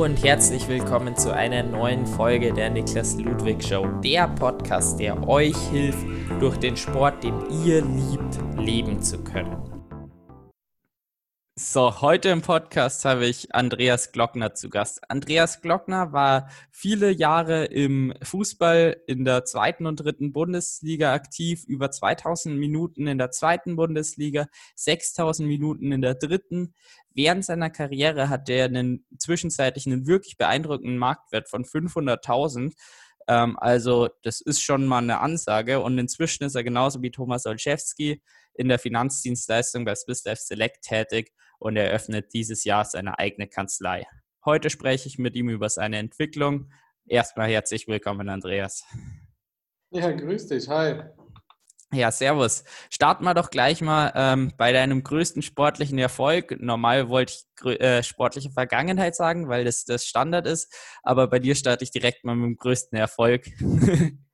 [0.00, 5.54] Und herzlich willkommen zu einer neuen Folge der Niklas Ludwig Show, der Podcast, der euch
[5.70, 6.06] hilft,
[6.40, 7.34] durch den Sport, den
[7.66, 9.79] ihr liebt, leben zu können.
[11.62, 15.02] So, heute im Podcast habe ich Andreas Glockner zu Gast.
[15.10, 21.90] Andreas Glockner war viele Jahre im Fußball in der zweiten und dritten Bundesliga aktiv, über
[21.90, 26.72] 2000 Minuten in der zweiten Bundesliga, 6000 Minuten in der dritten.
[27.12, 32.72] Während seiner Karriere hat er einen zwischenzeitlich einen wirklich beeindruckenden Marktwert von 500.000.
[33.28, 37.44] Ähm, also das ist schon mal eine Ansage und inzwischen ist er genauso wie Thomas
[37.44, 38.22] Olszewski
[38.60, 44.06] in der Finanzdienstleistung bei Swiss Life Select tätig und eröffnet dieses Jahr seine eigene Kanzlei.
[44.44, 46.70] Heute spreche ich mit ihm über seine Entwicklung.
[47.06, 48.84] Erstmal herzlich willkommen, Andreas.
[49.90, 50.68] Ja, grüß dich.
[50.68, 51.02] Hi.
[51.90, 52.64] Ja, servus.
[52.90, 56.60] Starten wir doch gleich mal ähm, bei deinem größten sportlichen Erfolg.
[56.60, 57.32] Normal wollte
[57.64, 61.90] ich äh, sportliche Vergangenheit sagen, weil das das Standard ist, aber bei dir starte ich
[61.90, 63.46] direkt mal mit dem größten Erfolg.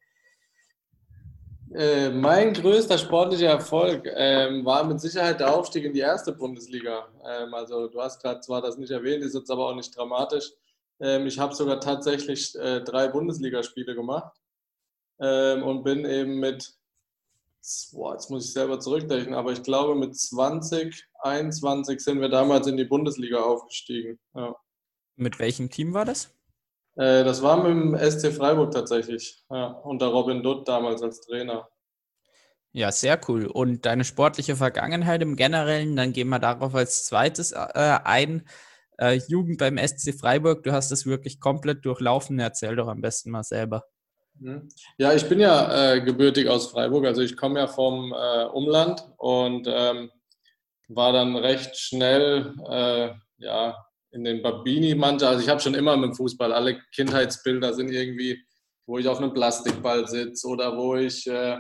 [1.76, 7.06] Äh, mein größter sportlicher Erfolg ähm, war mit Sicherheit der Aufstieg in die erste Bundesliga.
[7.22, 10.52] Ähm, also du hast gerade zwar das nicht erwähnt, ist jetzt aber auch nicht dramatisch.
[11.00, 14.40] Ähm, ich habe sogar tatsächlich äh, drei Bundesligaspiele gemacht
[15.20, 16.78] ähm, und bin eben mit,
[17.92, 22.66] boah, jetzt muss ich selber zurückdenken, aber ich glaube mit 20, 21 sind wir damals
[22.68, 24.18] in die Bundesliga aufgestiegen.
[24.34, 24.56] Ja.
[25.16, 26.30] Mit welchem Team war das?
[26.96, 29.44] Äh, das war mit dem SC Freiburg tatsächlich.
[29.50, 31.68] Ja, unter Robin Dutt damals als Trainer.
[32.72, 33.46] Ja, sehr cool.
[33.46, 38.46] Und deine sportliche Vergangenheit im Generellen, dann gehen wir darauf als zweites äh, ein.
[38.98, 42.38] Äh, Jugend beim SC Freiburg, du hast das wirklich komplett durchlaufen.
[42.38, 43.84] Erzähl doch am besten mal selber.
[44.38, 44.68] Mhm.
[44.98, 49.66] Ja, ich bin ja äh, gebürtig aus Freiburg, also ich komme ja vom Umland und
[49.66, 50.10] ähm,
[50.88, 52.54] war dann recht schnell
[53.38, 53.85] ja,
[54.16, 55.30] in den Babini-Mannschaft.
[55.30, 58.42] Also ich habe schon immer mit dem Fußball, alle Kindheitsbilder sind irgendwie,
[58.86, 61.58] wo ich auf einem Plastikball sitze oder wo ich äh,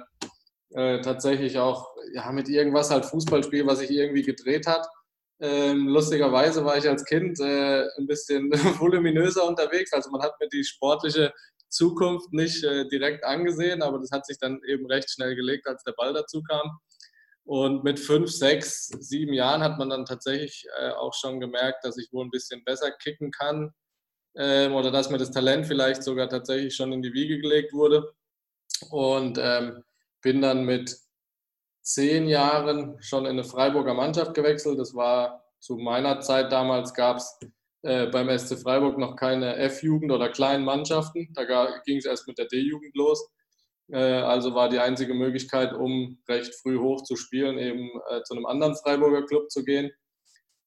[0.70, 4.86] äh, tatsächlich auch ja, mit irgendwas halt Fußball spiele, was sich irgendwie gedreht hat.
[5.38, 8.50] Ähm, lustigerweise war ich als Kind äh, ein bisschen
[8.80, 9.92] voluminöser unterwegs.
[9.92, 11.32] Also man hat mir die sportliche
[11.68, 15.84] Zukunft nicht äh, direkt angesehen, aber das hat sich dann eben recht schnell gelegt, als
[15.84, 16.78] der Ball dazu kam.
[17.46, 21.96] Und mit fünf, sechs, sieben Jahren hat man dann tatsächlich äh, auch schon gemerkt, dass
[21.96, 23.72] ich wohl ein bisschen besser kicken kann
[24.36, 28.12] ähm, oder dass mir das Talent vielleicht sogar tatsächlich schon in die Wiege gelegt wurde.
[28.90, 29.84] Und ähm,
[30.22, 30.98] bin dann mit
[31.82, 34.80] zehn Jahren schon in eine Freiburger Mannschaft gewechselt.
[34.80, 37.38] Das war zu meiner Zeit damals gab es
[37.82, 41.32] äh, beim SC Freiburg noch keine F-Jugend oder kleinen Mannschaften.
[41.34, 41.44] Da
[41.84, 43.30] ging es erst mit der D-Jugend los.
[43.92, 48.34] Äh, also war die einzige Möglichkeit, um recht früh hoch zu spielen, eben äh, zu
[48.34, 49.90] einem anderen Freiburger Club zu gehen.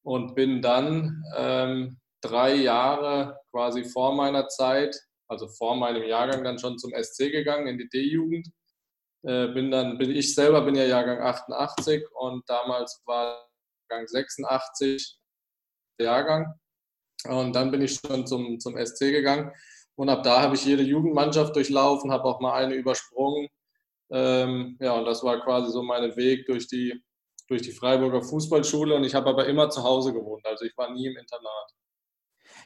[0.03, 4.95] Und bin dann ähm, drei Jahre quasi vor meiner Zeit,
[5.27, 8.47] also vor meinem Jahrgang, dann schon zum SC gegangen, in die D-Jugend.
[9.23, 13.49] Äh, bin dann, bin ich selber bin ja Jahrgang 88 und damals war
[13.89, 15.19] Jahrgang 86
[15.99, 16.53] Jahrgang.
[17.25, 19.51] Und dann bin ich schon zum, zum SC gegangen
[19.99, 23.49] und ab da habe ich jede Jugendmannschaft durchlaufen, habe auch mal eine übersprungen.
[24.09, 27.03] Ähm, ja, und das war quasi so mein Weg durch die,
[27.49, 28.95] durch die Freiburger Fußballschule.
[28.95, 30.45] Und ich habe aber immer zu Hause gewohnt.
[30.45, 31.73] Also ich war nie im Internat.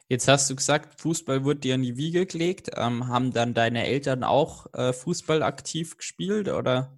[0.08, 2.70] Jetzt hast du gesagt, Fußball wurde dir in die Wiege gelegt.
[2.76, 6.96] Ähm, haben dann deine Eltern auch äh, Fußball aktiv gespielt oder?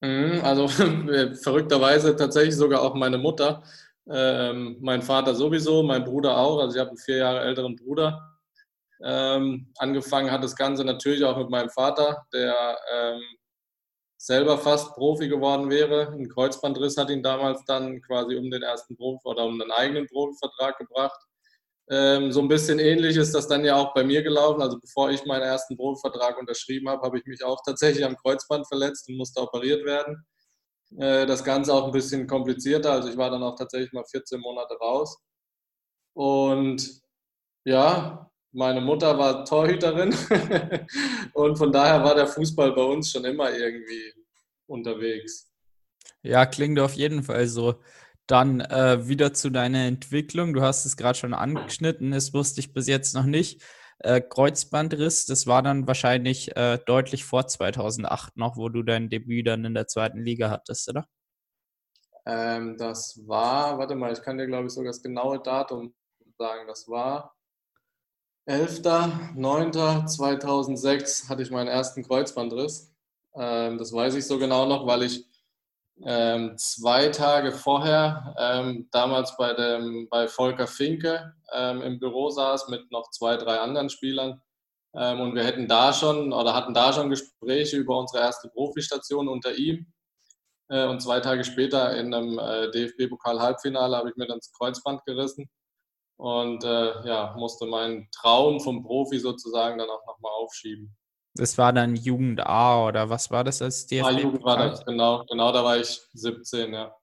[0.00, 0.66] Mhm, also
[1.44, 3.62] verrückterweise tatsächlich sogar auch meine Mutter.
[4.10, 6.58] Ähm, mein Vater sowieso, mein Bruder auch.
[6.58, 8.31] Also ich habe einen vier Jahre älteren Bruder.
[9.04, 13.20] Ähm, angefangen hat das Ganze natürlich auch mit meinem Vater, der ähm,
[14.16, 16.12] selber fast Profi geworden wäre.
[16.12, 20.06] Ein Kreuzbandriss hat ihn damals dann quasi um den ersten Profi oder um einen eigenen
[20.06, 21.20] Profivertrag gebracht.
[21.90, 24.62] Ähm, so ein bisschen ähnlich ist das dann ja auch bei mir gelaufen.
[24.62, 28.68] Also bevor ich meinen ersten Profivertrag unterschrieben habe, habe ich mich auch tatsächlich am Kreuzband
[28.68, 30.24] verletzt und musste operiert werden.
[30.98, 32.92] Äh, das Ganze auch ein bisschen komplizierter.
[32.92, 35.18] Also ich war dann auch tatsächlich mal 14 Monate raus.
[36.14, 37.02] Und
[37.64, 40.14] ja, meine Mutter war Torhüterin
[41.32, 44.12] und von daher war der Fußball bei uns schon immer irgendwie
[44.66, 45.50] unterwegs.
[46.22, 47.80] Ja, klingt auf jeden Fall so.
[48.26, 50.52] Dann äh, wieder zu deiner Entwicklung.
[50.52, 53.62] Du hast es gerade schon angeschnitten, das wusste ich bis jetzt noch nicht.
[53.98, 59.46] Äh, Kreuzbandriss, das war dann wahrscheinlich äh, deutlich vor 2008 noch, wo du dein Debüt
[59.46, 61.06] dann in der zweiten Liga hattest, oder?
[62.26, 65.94] Ähm, das war, warte mal, ich kann dir glaube ich sogar das genaue Datum
[66.38, 66.66] sagen.
[66.66, 67.34] Das war
[68.46, 72.90] 11.09.2006 hatte ich meinen ersten Kreuzbandriss.
[73.36, 75.24] Ähm, das weiß ich so genau noch, weil ich
[76.04, 82.90] ähm, zwei Tage vorher, ähm, damals bei, dem, bei Volker Finke im Büro saß mit
[82.90, 84.40] noch zwei, drei anderen Spielern.
[84.92, 89.54] Und wir hätten da schon oder hatten da schon Gespräche über unsere erste Profistation unter
[89.54, 89.92] ihm.
[90.72, 95.04] Äh, und zwei Tage später in einem äh, DFB-Pokal-Halbfinale habe ich mir dann das Kreuzband
[95.04, 95.50] gerissen
[96.16, 100.96] und äh, ja, musste meinen Traum vom Profi sozusagen dann auch nochmal aufschieben.
[101.34, 104.06] Das war dann Jugend A oder was war das als DFB?
[104.06, 105.24] Ah, Jugend war das, genau.
[105.30, 106.94] Genau, da war ich 17, ja.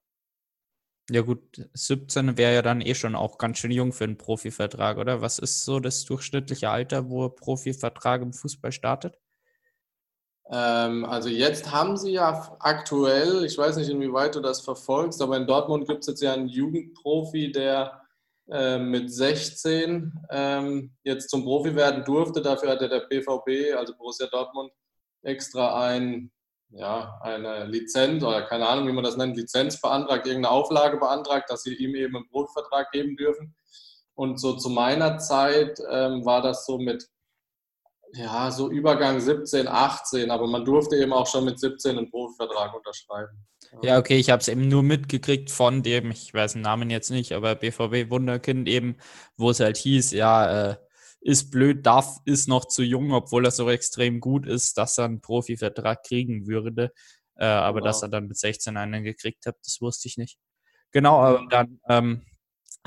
[1.09, 4.97] Ja gut, 17 wäre ja dann eh schon auch ganz schön jung für einen Profivertrag,
[4.97, 5.21] oder?
[5.21, 9.17] Was ist so das durchschnittliche Alter, wo ein Profivertrag im Fußball startet?
[10.51, 15.37] Ähm, also jetzt haben sie ja aktuell, ich weiß nicht, inwieweit du das verfolgst, aber
[15.37, 18.01] in Dortmund gibt es jetzt ja einen Jugendprofi, der
[18.51, 22.41] äh, mit 16 ähm, jetzt zum Profi werden durfte.
[22.41, 24.71] Dafür hatte der BVB, also Borussia Dortmund,
[25.21, 26.31] extra ein,
[26.69, 31.49] ja, eine Lizenz oder keine Ahnung, wie man das nennt, Lizenz beantragt, irgendeine Auflage beantragt,
[31.49, 33.55] dass sie ihm eben einen Profivertrag geben dürfen.
[34.15, 37.07] Und so zu meiner Zeit ähm, war das so mit
[38.13, 42.73] ja, so Übergang 17, 18, aber man durfte eben auch schon mit 17 einen Profivertrag
[42.73, 43.45] unterschreiben.
[43.81, 47.11] Ja, okay, ich habe es eben nur mitgekriegt von dem, ich weiß den Namen jetzt
[47.11, 48.97] nicht, aber BVB Wunderkind eben,
[49.37, 50.75] wo es halt hieß, ja, äh,
[51.21, 55.05] ist blöd, darf, ist noch zu jung, obwohl er so extrem gut ist, dass er
[55.05, 56.91] einen Profivertrag kriegen würde.
[57.35, 57.89] Äh, aber genau.
[57.89, 60.37] dass er dann mit 16 einen gekriegt hat, das wusste ich nicht.
[60.91, 62.25] Genau, aber dann ähm,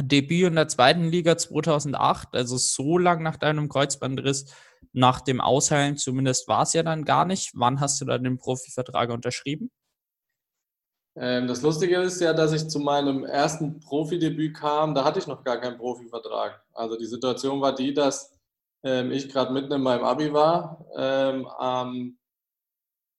[0.00, 4.46] Debüt in der zweiten Liga 2008, also so lang nach deinem Kreuzbandriss,
[4.92, 7.52] nach dem Ausheilen zumindest war es ja dann gar nicht.
[7.54, 9.70] Wann hast du dann den Profivertrag unterschrieben?
[11.14, 15.26] Ähm, das Lustige ist ja, dass ich zu meinem ersten Profidebüt kam, da hatte ich
[15.26, 16.62] noch gar keinen Profivertrag.
[16.72, 18.32] Also die Situation war die, dass
[18.82, 22.18] ähm, ich gerade mitten in meinem Abi war, ähm, am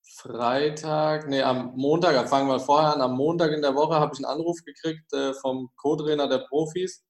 [0.02, 4.24] Freitag, nee, am Montag, fangen wir vorher an, am Montag in der Woche habe ich
[4.24, 7.04] einen Anruf gekriegt äh, vom Co-Trainer der Profis.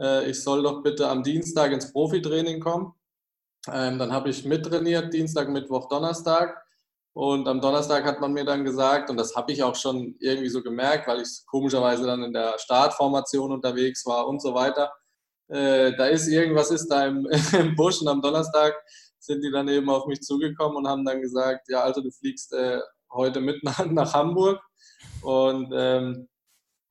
[0.00, 2.94] Äh, ich soll doch bitte am Dienstag ins Profitraining kommen.
[3.66, 6.64] Dann habe ich mittrainiert, Dienstag, Mittwoch, Donnerstag.
[7.12, 10.48] Und am Donnerstag hat man mir dann gesagt, und das habe ich auch schon irgendwie
[10.48, 14.92] so gemerkt, weil ich komischerweise dann in der Startformation unterwegs war und so weiter.
[15.48, 17.26] Äh, da ist irgendwas ist da im,
[17.58, 18.74] im Busch und am Donnerstag
[19.18, 22.52] sind die dann eben auf mich zugekommen und haben dann gesagt, ja, also du fliegst
[22.52, 22.80] äh,
[23.12, 24.60] heute mit nach, nach Hamburg
[25.22, 26.28] und ähm,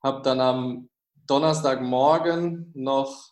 [0.03, 0.89] habe dann am
[1.27, 3.31] Donnerstagmorgen noch,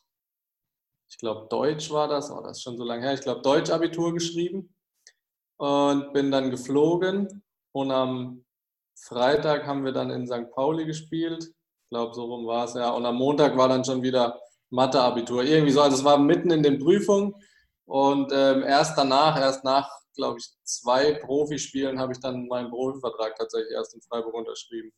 [1.10, 4.13] ich glaube Deutsch war das, oh, das ist schon so lange her, ich glaube Deutsch-Abitur
[4.13, 4.74] geschrieben
[5.57, 8.44] und bin dann geflogen und am
[9.00, 10.51] Freitag haben wir dann in St.
[10.54, 11.44] Pauli gespielt.
[11.44, 12.89] Ich glaube, so rum war es ja.
[12.89, 14.39] Und am Montag war dann schon wieder
[14.69, 15.44] Mathe-Abitur.
[15.44, 15.81] Irgendwie so.
[15.81, 17.33] Also es war mitten in den Prüfungen.
[17.86, 23.36] Und ähm, erst danach, erst nach, glaube ich, zwei Profispielen, habe ich dann meinen Profivertrag
[23.38, 24.92] tatsächlich erst in Freiburg unterschrieben.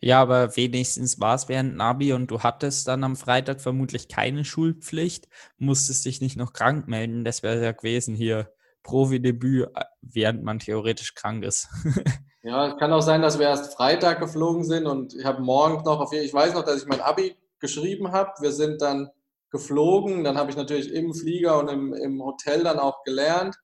[0.00, 4.46] Ja, aber wenigstens war es während Nabi und du hattest dann am Freitag vermutlich keine
[4.46, 5.28] Schulpflicht,
[5.58, 7.24] musstest dich nicht noch krank melden.
[7.24, 8.50] Das wäre ja gewesen hier
[8.82, 11.68] Profi-Debüt, äh, während man theoretisch krank ist.
[12.42, 15.84] ja, es kann auch sein, dass wir erst Freitag geflogen sind und ich habe morgens
[15.84, 18.32] noch auf ich weiß noch, dass ich mein Abi geschrieben habe.
[18.40, 19.10] Wir sind dann
[19.50, 23.56] geflogen, dann habe ich natürlich im Flieger und im, im Hotel dann auch gelernt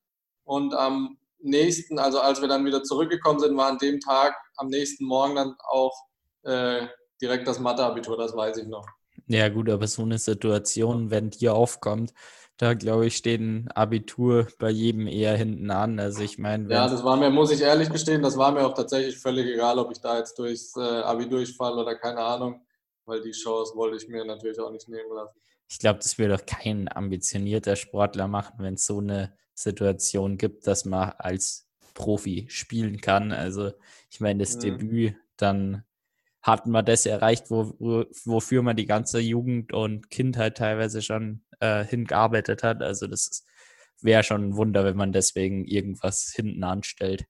[0.44, 4.68] und am nächsten, also als wir dann wieder zurückgekommen sind, war an dem Tag, am
[4.68, 5.94] nächsten Morgen dann auch
[6.42, 6.86] äh,
[7.20, 8.86] direkt das Mathe-Abitur, das weiß ich noch.
[9.28, 12.12] Ja gut, aber so eine Situation, wenn die aufkommt,
[12.56, 15.98] da glaube ich, steht ein Abitur bei jedem eher hinten an.
[15.98, 16.72] Also ich meine.
[16.72, 19.78] Ja, das war mir, muss ich ehrlich gestehen, das war mir auch tatsächlich völlig egal,
[19.78, 22.62] ob ich da jetzt durchs äh, Abi durchfalle oder keine Ahnung,
[23.04, 25.38] weil die Chance wollte ich mir natürlich auch nicht nehmen lassen.
[25.68, 30.66] Ich glaube, das würde doch kein ambitionierter Sportler machen, wenn es so eine Situation gibt,
[30.66, 33.32] dass man als Profi spielen kann.
[33.32, 33.72] Also
[34.10, 34.60] ich meine, das mhm.
[34.60, 35.84] Debüt, dann
[36.40, 37.74] hatten wir das erreicht, wo,
[38.24, 42.82] wofür man die ganze Jugend und Kindheit teilweise schon äh, hingearbeitet hat.
[42.82, 43.44] Also das
[44.00, 47.26] wäre schon ein Wunder, wenn man deswegen irgendwas hinten anstellt.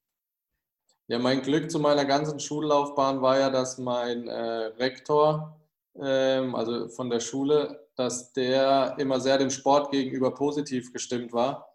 [1.08, 5.60] Ja, mein Glück zu meiner ganzen Schullaufbahn war ja, dass mein äh, Rektor,
[5.94, 11.68] ähm, also von der Schule, dass der immer sehr dem Sport gegenüber positiv gestimmt war.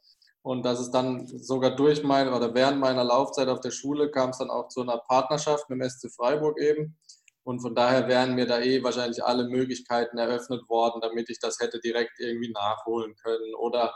[0.44, 4.32] Und dass es dann sogar durch meine oder während meiner Laufzeit auf der Schule kam
[4.32, 6.98] es dann auch zu einer Partnerschaft mit dem SC Freiburg eben.
[7.44, 11.60] Und von daher wären mir da eh wahrscheinlich alle Möglichkeiten eröffnet worden, damit ich das
[11.60, 13.94] hätte direkt irgendwie nachholen können oder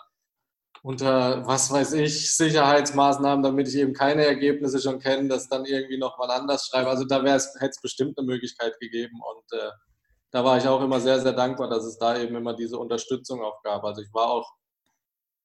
[0.81, 5.97] unter, was weiß ich, Sicherheitsmaßnahmen, damit ich eben keine Ergebnisse schon kenne, das dann irgendwie
[5.97, 6.89] nochmal anders schreibe.
[6.89, 9.71] Also da hätte es bestimmt eine Möglichkeit gegeben und äh,
[10.31, 13.41] da war ich auch immer sehr, sehr dankbar, dass es da eben immer diese Unterstützung
[13.41, 13.83] auch gab.
[13.83, 14.51] Also ich war auch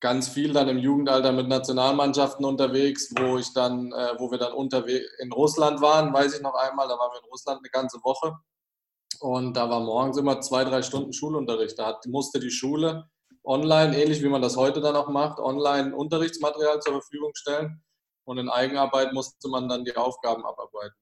[0.00, 4.52] ganz viel dann im Jugendalter mit Nationalmannschaften unterwegs, wo ich dann, äh, wo wir dann
[4.52, 7.99] unterwegs in Russland waren, weiß ich noch einmal, da waren wir in Russland eine ganze
[8.02, 8.35] Woche
[9.21, 11.78] und da war morgens immer zwei, drei Stunden Schulunterricht.
[11.78, 13.09] Da hat, musste die Schule
[13.45, 17.83] online, ähnlich wie man das heute dann auch macht, online Unterrichtsmaterial zur Verfügung stellen
[18.25, 20.97] und in Eigenarbeit musste man dann die Aufgaben abarbeiten.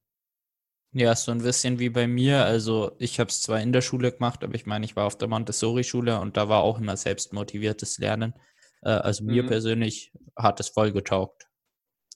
[0.91, 2.45] Ja, so ein bisschen wie bei mir.
[2.45, 5.17] Also ich habe es zwar in der Schule gemacht, aber ich meine, ich war auf
[5.17, 8.33] der Montessori-Schule und da war auch immer selbstmotiviertes Lernen.
[8.81, 9.47] Äh, also mir mhm.
[9.47, 11.47] persönlich hat es voll getaugt.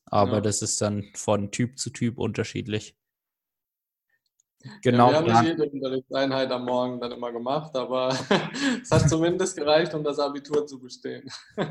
[0.05, 0.41] Aber ja.
[0.41, 2.95] das ist dann von Typ zu Typ unterschiedlich.
[4.81, 5.11] Genau.
[5.11, 8.09] Ja, wir haben nicht jede Unterrichtseinheit am Morgen dann immer gemacht, aber
[8.81, 11.29] es hat zumindest gereicht, um das Abitur zu bestehen.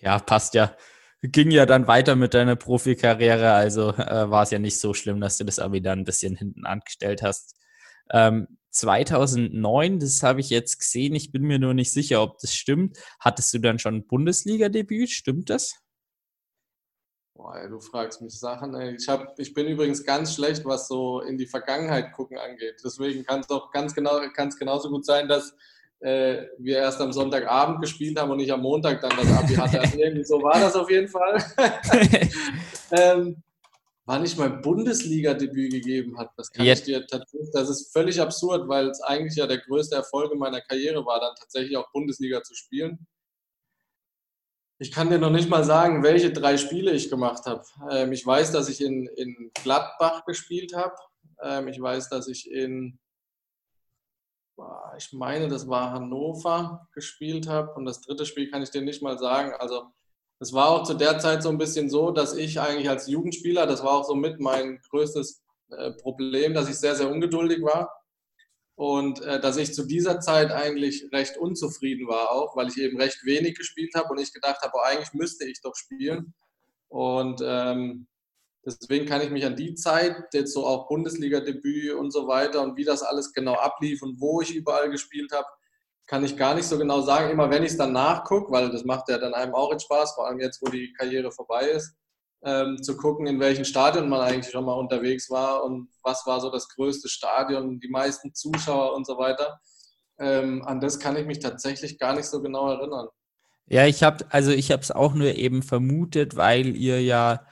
[0.00, 0.74] ja, passt ja.
[1.22, 5.20] Ging ja dann weiter mit deiner Profikarriere, also äh, war es ja nicht so schlimm,
[5.20, 7.56] dass du das Abi dann ein bisschen hinten angestellt hast.
[8.10, 12.54] Ähm, 2009, das habe ich jetzt gesehen, ich bin mir nur nicht sicher, ob das
[12.54, 12.98] stimmt.
[13.20, 15.10] Hattest du dann schon Bundesliga-Debüt?
[15.10, 15.74] Stimmt das?
[17.36, 18.74] Boah, ey, du fragst mich Sachen.
[18.74, 18.96] Ey.
[18.96, 22.76] Ich, hab, ich bin übrigens ganz schlecht, was so in die Vergangenheit gucken angeht.
[22.84, 25.54] Deswegen kann es auch ganz genau, kann's genauso gut sein, dass
[26.00, 29.80] äh, wir erst am Sonntagabend gespielt haben und nicht am Montag dann das Abi hatte.
[29.80, 31.42] Also irgendwie so war das auf jeden Fall.
[32.92, 33.42] ähm,
[34.06, 36.30] wann ich mein Bundesliga-Debüt gegeben hat.
[36.36, 36.80] Das kann Jetzt.
[36.80, 40.38] ich dir tatsächlich, das ist völlig absurd, weil es eigentlich ja der größte Erfolg in
[40.38, 43.06] meiner Karriere war, dann tatsächlich auch Bundesliga zu spielen.
[44.78, 47.64] Ich kann dir noch nicht mal sagen, welche drei Spiele ich gemacht habe.
[47.90, 50.94] Ähm, ich weiß, dass ich in, in Gladbach gespielt habe.
[51.40, 52.98] Ähm, ich weiß, dass ich in,
[54.98, 57.72] ich meine, das war Hannover gespielt habe.
[57.74, 59.54] Und das dritte Spiel kann ich dir nicht mal sagen.
[59.54, 59.92] Also
[60.40, 63.66] es war auch zu der Zeit so ein bisschen so, dass ich eigentlich als Jugendspieler,
[63.66, 67.90] das war auch so mit mein größtes äh, Problem, dass ich sehr, sehr ungeduldig war.
[68.76, 73.00] Und äh, dass ich zu dieser Zeit eigentlich recht unzufrieden war, auch weil ich eben
[73.00, 76.34] recht wenig gespielt habe und ich gedacht habe, oh, eigentlich müsste ich doch spielen.
[76.88, 78.08] Und ähm,
[78.66, 82.76] deswegen kann ich mich an die Zeit, jetzt so auch Bundesliga-Debüt und so weiter und
[82.76, 85.46] wie das alles genau ablief und wo ich überall gespielt habe,
[86.06, 87.30] kann ich gar nicht so genau sagen.
[87.30, 90.14] Immer wenn ich es dann nachgucke, weil das macht ja dann einem auch jetzt Spaß,
[90.14, 91.96] vor allem jetzt, wo die Karriere vorbei ist,
[92.44, 96.40] ähm, zu gucken, in welchen Stadien man eigentlich schon mal unterwegs war und was war
[96.40, 99.60] so das größte Stadion, die meisten Zuschauer und so weiter.
[100.18, 103.08] Ähm, an das kann ich mich tatsächlich gar nicht so genau erinnern.
[103.66, 107.46] Ja, ich habe also ich habe es auch nur eben vermutet, weil ihr ja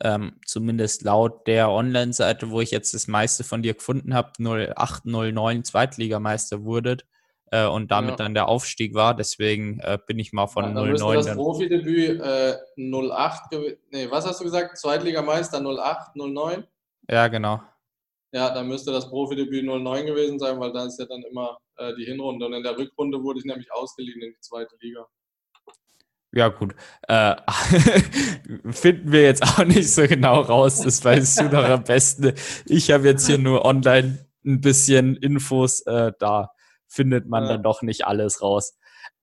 [0.00, 5.06] ähm, zumindest laut der Online-Seite, wo ich jetzt das meiste von dir gefunden habe, 08,
[5.06, 7.04] 09 Zweitligameister wurdet
[7.50, 8.16] äh, und damit ja.
[8.16, 9.14] dann der Aufstieg war.
[9.14, 11.14] Deswegen äh, bin ich mal von ja, 09.
[11.16, 13.52] Das Profidebüt äh, 08,
[13.90, 14.78] nee, was hast du gesagt?
[14.78, 16.64] Zweitligameister 08, 09?
[17.08, 17.60] Ja, genau.
[18.32, 21.94] Ja, dann müsste das Profidebüt 09 gewesen sein, weil da ist ja dann immer äh,
[21.94, 22.46] die Hinrunde.
[22.46, 25.06] Und in der Rückrunde wurde ich nämlich ausgeliehen in die zweite Liga.
[26.32, 26.74] Ja, gut.
[27.08, 27.36] Äh,
[28.70, 30.82] finden wir jetzt auch nicht so genau raus.
[30.82, 32.34] Das weißt du noch am besten.
[32.66, 36.50] Ich habe jetzt hier nur online ein bisschen Infos äh, da
[36.88, 37.54] findet man ja.
[37.54, 38.76] dann doch nicht alles raus.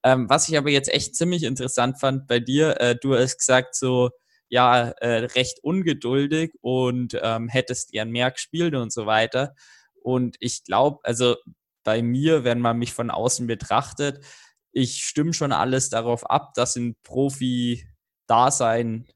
[0.04, 3.76] Ähm, was ich aber jetzt echt ziemlich interessant fand bei dir, äh, du hast gesagt,
[3.76, 4.10] so,
[4.50, 9.56] ja, äh, recht ungeduldig und ähm, hättest gern mehr gespielt und so weiter.
[10.02, 11.36] Und ich glaube, also
[11.84, 14.24] bei mir, wenn man mich von außen betrachtet,
[14.72, 19.08] ich stimme schon alles darauf ab, dass ein Profi-Dasein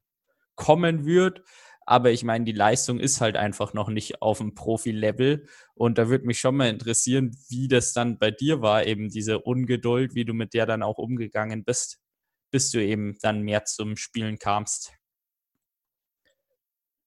[0.55, 1.43] kommen wird.
[1.89, 5.47] Aber ich meine, die Leistung ist halt einfach noch nicht auf dem Profi-Level.
[5.73, 9.39] Und da würde mich schon mal interessieren, wie das dann bei dir war, eben diese
[9.39, 11.99] Ungeduld, wie du mit der dann auch umgegangen bist,
[12.51, 14.91] bis du eben dann mehr zum Spielen kamst.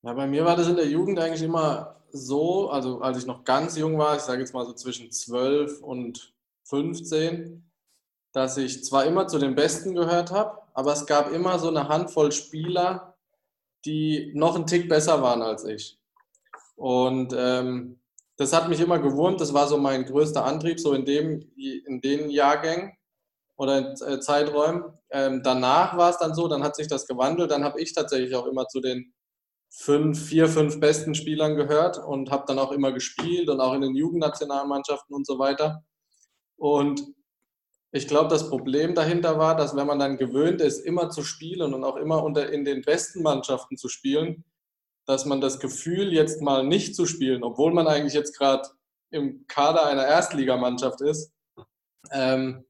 [0.02, 3.44] Ja, bei mir war das in der Jugend eigentlich immer so, also als ich noch
[3.44, 6.32] ganz jung war, ich sage jetzt mal so zwischen 12 und
[6.64, 7.70] 15,
[8.32, 11.88] dass ich zwar immer zu den Besten gehört habe, aber es gab immer so eine
[11.88, 13.09] Handvoll Spieler,
[13.84, 15.98] die noch einen Tick besser waren als ich.
[16.76, 18.00] Und ähm,
[18.36, 19.40] das hat mich immer gewurmt.
[19.40, 22.92] Das war so mein größter Antrieb, so in, dem, in den Jahrgängen
[23.56, 24.84] oder in äh, Zeiträumen.
[25.10, 27.50] Ähm, danach war es dann so, dann hat sich das gewandelt.
[27.50, 29.12] Dann habe ich tatsächlich auch immer zu den
[29.68, 33.82] fünf, vier, fünf besten Spielern gehört und habe dann auch immer gespielt und auch in
[33.82, 35.84] den Jugendnationalmannschaften und so weiter.
[36.56, 37.02] Und
[37.92, 41.74] ich glaube, das Problem dahinter war, dass wenn man dann gewöhnt ist, immer zu spielen
[41.74, 44.44] und auch immer unter, in den besten Mannschaften zu spielen,
[45.06, 48.68] dass man das Gefühl, jetzt mal nicht zu spielen, obwohl man eigentlich jetzt gerade
[49.10, 51.32] im Kader einer Erstligamannschaft ist,
[52.12, 52.64] ähm,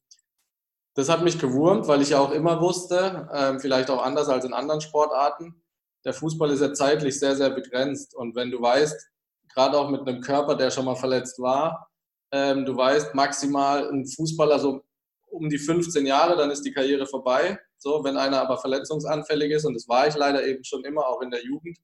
[0.95, 4.45] das hat mich gewurmt, weil ich ja auch immer wusste, ähm, vielleicht auch anders als
[4.45, 5.63] in anderen Sportarten,
[6.05, 8.15] der Fußball ist ja zeitlich sehr, sehr begrenzt.
[8.15, 9.11] Und wenn du weißt,
[9.53, 11.91] gerade auch mit einem Körper, der schon mal verletzt war,
[12.33, 14.83] ähm, du weißt maximal ein Fußballer, so
[15.31, 17.59] um die 15 Jahre, dann ist die Karriere vorbei.
[17.79, 21.23] So, wenn einer aber verletzungsanfällig ist, und das war ich leider eben schon immer, auch
[21.23, 21.79] in der Jugend,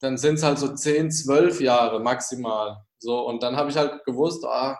[0.00, 2.78] dann sind es halt so 10, 12 Jahre maximal.
[2.98, 4.78] So, und dann habe ich halt gewusst, ah,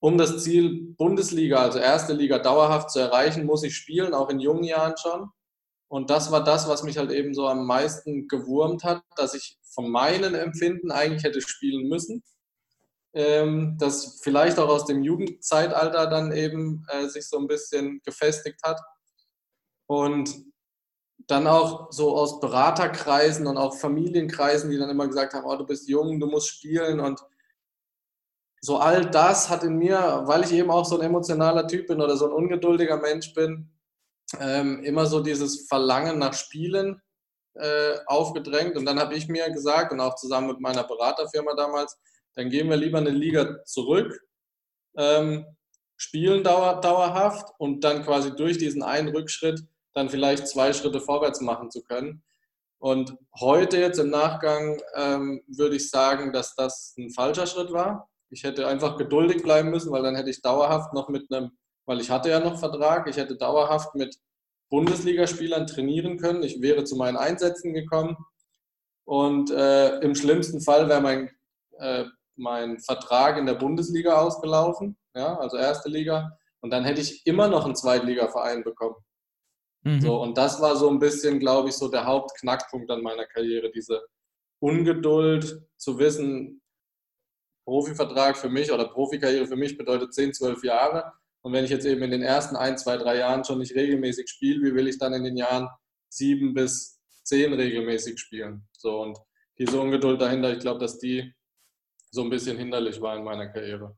[0.00, 4.40] um das Ziel Bundesliga, also erste Liga dauerhaft zu erreichen, muss ich spielen, auch in
[4.40, 5.30] jungen Jahren schon.
[5.88, 9.58] Und das war das, was mich halt eben so am meisten gewurmt hat, dass ich
[9.74, 12.22] von meinen Empfinden eigentlich hätte spielen müssen.
[13.14, 18.60] Ähm, das vielleicht auch aus dem Jugendzeitalter dann eben äh, sich so ein bisschen gefestigt
[18.62, 18.80] hat.
[19.86, 20.34] Und
[21.26, 25.66] dann auch so aus Beraterkreisen und auch Familienkreisen, die dann immer gesagt haben, oh, du
[25.66, 27.20] bist jung, du musst spielen und
[28.64, 32.00] so all das hat in mir, weil ich eben auch so ein emotionaler Typ bin
[32.00, 33.72] oder so ein ungeduldiger Mensch bin,
[34.38, 37.02] ähm, immer so dieses Verlangen nach Spielen
[37.54, 38.76] äh, aufgedrängt.
[38.76, 41.98] Und dann habe ich mir gesagt, und auch zusammen mit meiner Beraterfirma damals,
[42.34, 44.20] dann gehen wir lieber eine Liga zurück,
[44.96, 45.44] ähm,
[45.96, 49.60] spielen dauer, dauerhaft und dann quasi durch diesen einen Rückschritt
[49.94, 52.22] dann vielleicht zwei Schritte vorwärts machen zu können.
[52.78, 58.08] Und heute jetzt im Nachgang ähm, würde ich sagen, dass das ein falscher Schritt war.
[58.30, 61.52] Ich hätte einfach geduldig bleiben müssen, weil dann hätte ich dauerhaft noch mit einem,
[61.84, 64.16] weil ich hatte ja noch Vertrag, ich hätte dauerhaft mit
[64.70, 66.42] Bundesligaspielern trainieren können.
[66.42, 68.16] Ich wäre zu meinen Einsätzen gekommen
[69.04, 71.30] und äh, im schlimmsten Fall wäre mein,
[71.78, 76.38] äh, mein Vertrag in der Bundesliga ausgelaufen, ja, also erste Liga.
[76.60, 78.96] Und dann hätte ich immer noch einen Zweitligaverein bekommen.
[79.82, 80.00] Mhm.
[80.00, 83.70] So, und das war so ein bisschen, glaube ich, so der Hauptknackpunkt an meiner Karriere,
[83.70, 84.02] diese
[84.60, 86.62] Ungeduld zu wissen,
[87.64, 91.12] Profivertrag für mich oder Profikarriere für mich bedeutet 10, 12 Jahre.
[91.42, 94.28] Und wenn ich jetzt eben in den ersten ein, zwei, drei Jahren schon nicht regelmäßig
[94.28, 95.68] spiele, wie will ich dann in den Jahren
[96.08, 98.68] sieben bis zehn regelmäßig spielen?
[98.72, 99.18] So und
[99.58, 101.34] diese Ungeduld dahinter, ich glaube, dass die
[102.12, 103.96] so ein bisschen hinderlich war in meiner Karriere.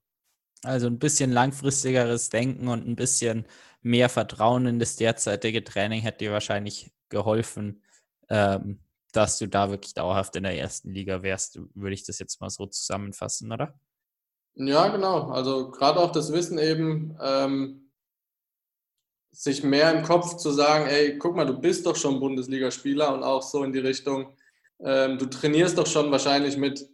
[0.62, 3.44] Also ein bisschen langfristigeres Denken und ein bisschen
[3.83, 7.83] mehr Vertrauen in das derzeitige Training hätte dir wahrscheinlich geholfen,
[8.30, 8.80] ähm,
[9.12, 12.50] dass du da wirklich dauerhaft in der ersten Liga wärst, würde ich das jetzt mal
[12.50, 13.79] so zusammenfassen, oder?
[14.55, 15.31] Ja, genau.
[15.31, 17.90] Also gerade auch das Wissen eben, ähm,
[19.33, 23.24] sich mehr im Kopf zu sagen, ey, guck mal, du bist doch schon Bundesligaspieler und
[23.24, 24.33] auch so in die Richtung,
[24.79, 26.88] ähm, du trainierst doch schon wahrscheinlich mit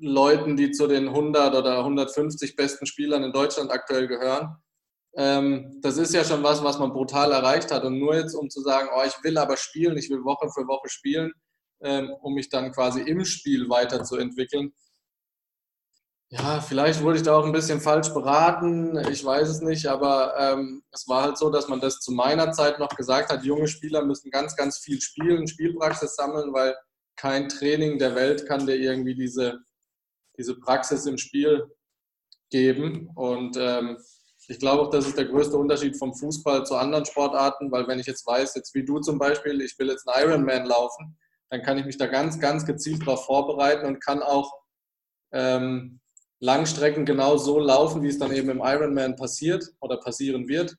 [0.00, 4.56] Leuten, die zu den 100 oder 150 besten Spielern in Deutschland aktuell gehören.
[5.14, 7.84] Ähm, das ist ja schon was, was man brutal erreicht hat.
[7.84, 10.66] Und nur jetzt, um zu sagen, oh, ich will aber spielen, ich will Woche für
[10.66, 11.32] Woche spielen,
[11.82, 14.72] ähm, um mich dann quasi im Spiel weiterzuentwickeln.
[16.30, 20.34] Ja, vielleicht wurde ich da auch ein bisschen falsch beraten, ich weiß es nicht, aber
[20.38, 23.68] ähm, es war halt so, dass man das zu meiner Zeit noch gesagt hat, junge
[23.68, 26.74] Spieler müssen ganz, ganz viel spielen, Spielpraxis sammeln, weil
[27.16, 29.60] kein Training der Welt kann dir irgendwie diese,
[30.38, 31.66] diese Praxis im Spiel
[32.50, 33.10] geben.
[33.14, 33.98] Und ähm,
[34.48, 37.98] ich glaube auch, das ist der größte Unterschied vom Fußball zu anderen Sportarten, weil wenn
[37.98, 41.16] ich jetzt weiß, jetzt wie du zum Beispiel, ich will jetzt einen Ironman laufen,
[41.50, 44.52] dann kann ich mich da ganz, ganz gezielt darauf vorbereiten und kann auch
[45.32, 46.00] ähm,
[46.40, 50.76] Langstrecken genau so laufen, wie es dann eben im Ironman passiert oder passieren wird.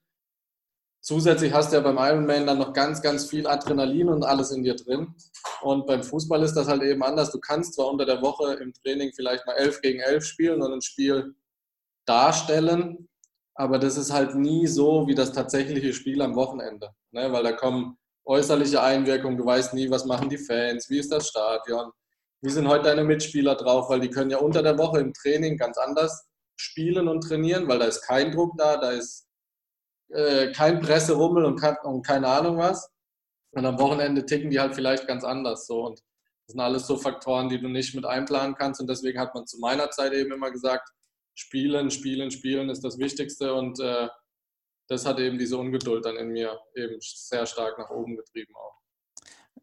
[1.03, 4.63] Zusätzlich hast du ja beim Ironman dann noch ganz, ganz viel Adrenalin und alles in
[4.63, 5.13] dir drin.
[5.61, 7.29] Und beim Fußball ist das halt eben anders.
[7.29, 10.71] Du kannst zwar unter der Woche im Training vielleicht mal 11 gegen 11 spielen und
[10.71, 11.35] ein Spiel
[12.05, 13.09] darstellen,
[13.53, 17.31] aber das ist halt nie so wie das tatsächliche Spiel am Wochenende, ne?
[17.33, 21.27] weil da kommen äußerliche Einwirkungen, du weißt nie, was machen die Fans, wie ist das
[21.27, 21.91] Stadion,
[22.41, 25.57] wie sind heute deine Mitspieler drauf, weil die können ja unter der Woche im Training
[25.57, 29.27] ganz anders spielen und trainieren, weil da ist kein Druck da, da ist
[30.13, 32.89] äh, kein Presserummel und, und keine Ahnung was.
[33.51, 35.99] Und am Wochenende ticken die halt vielleicht ganz anders so und
[36.45, 39.45] das sind alles so Faktoren, die du nicht mit einplanen kannst und deswegen hat man
[39.45, 40.89] zu meiner Zeit eben immer gesagt,
[41.35, 44.07] Spielen, Spielen, Spielen ist das Wichtigste und äh,
[44.87, 48.77] das hat eben diese Ungeduld dann in mir eben sehr stark nach oben getrieben auch.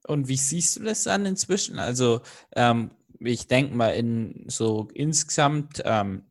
[0.06, 1.78] Und wie siehst du das dann inzwischen?
[1.78, 2.22] Also
[2.56, 6.24] ähm, ich denke mal in so insgesamt, ähm,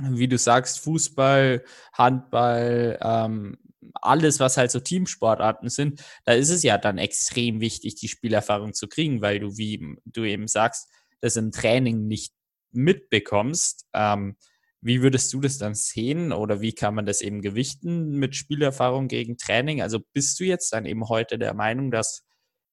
[0.00, 3.58] wie du sagst, Fußball, Handball, ähm,
[3.94, 8.72] alles, was halt so Teamsportarten sind, da ist es ja dann extrem wichtig, die Spielerfahrung
[8.74, 10.88] zu kriegen, weil du, wie du eben sagst,
[11.20, 12.32] das im Training nicht
[12.72, 13.86] mitbekommst.
[13.92, 14.36] Ähm,
[14.82, 19.08] wie würdest du das dann sehen oder wie kann man das eben gewichten mit Spielerfahrung
[19.08, 19.82] gegen Training?
[19.82, 22.24] Also bist du jetzt dann eben heute der Meinung, dass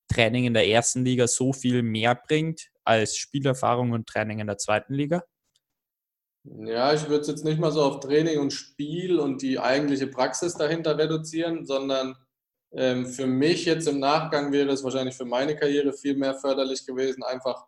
[0.07, 4.57] Training in der ersten Liga so viel mehr bringt als Spielerfahrung und Training in der
[4.57, 5.23] zweiten Liga?
[6.55, 10.07] Ja, ich würde es jetzt nicht mal so auf Training und Spiel und die eigentliche
[10.07, 12.15] Praxis dahinter reduzieren, sondern
[12.71, 16.85] ähm, für mich jetzt im Nachgang wäre es wahrscheinlich für meine Karriere viel mehr förderlich
[16.85, 17.65] gewesen, einfach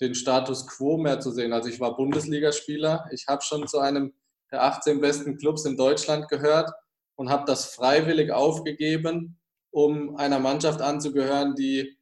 [0.00, 1.52] den Status quo mehr zu sehen.
[1.52, 4.14] Also ich war Bundesligaspieler, ich habe schon zu einem
[4.50, 6.70] der 18 besten Clubs in Deutschland gehört
[7.16, 9.38] und habe das freiwillig aufgegeben,
[9.70, 11.98] um einer Mannschaft anzugehören, die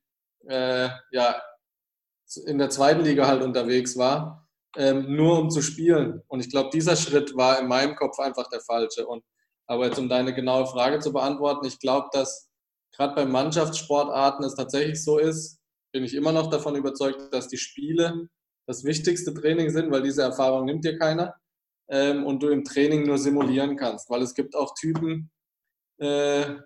[0.46, 1.42] äh, ja
[2.46, 6.22] in der zweiten Liga halt unterwegs war, ähm, nur um zu spielen.
[6.28, 9.06] Und ich glaube, dieser Schritt war in meinem Kopf einfach der falsche.
[9.06, 9.24] Und
[9.66, 12.50] aber jetzt um deine genaue Frage zu beantworten, ich glaube, dass
[12.94, 15.58] gerade bei Mannschaftssportarten es tatsächlich so ist,
[15.92, 18.28] bin ich immer noch davon überzeugt, dass die Spiele
[18.66, 21.35] das wichtigste Training sind, weil diese Erfahrung nimmt dir keiner
[21.88, 24.08] ähm, und du im Training nur simulieren kannst.
[24.08, 25.30] Weil es gibt auch Typen,
[25.98, 26.56] äh,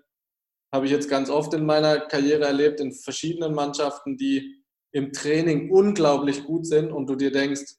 [0.73, 5.71] habe ich jetzt ganz oft in meiner Karriere erlebt, in verschiedenen Mannschaften, die im Training
[5.71, 7.75] unglaublich gut sind und du dir denkst,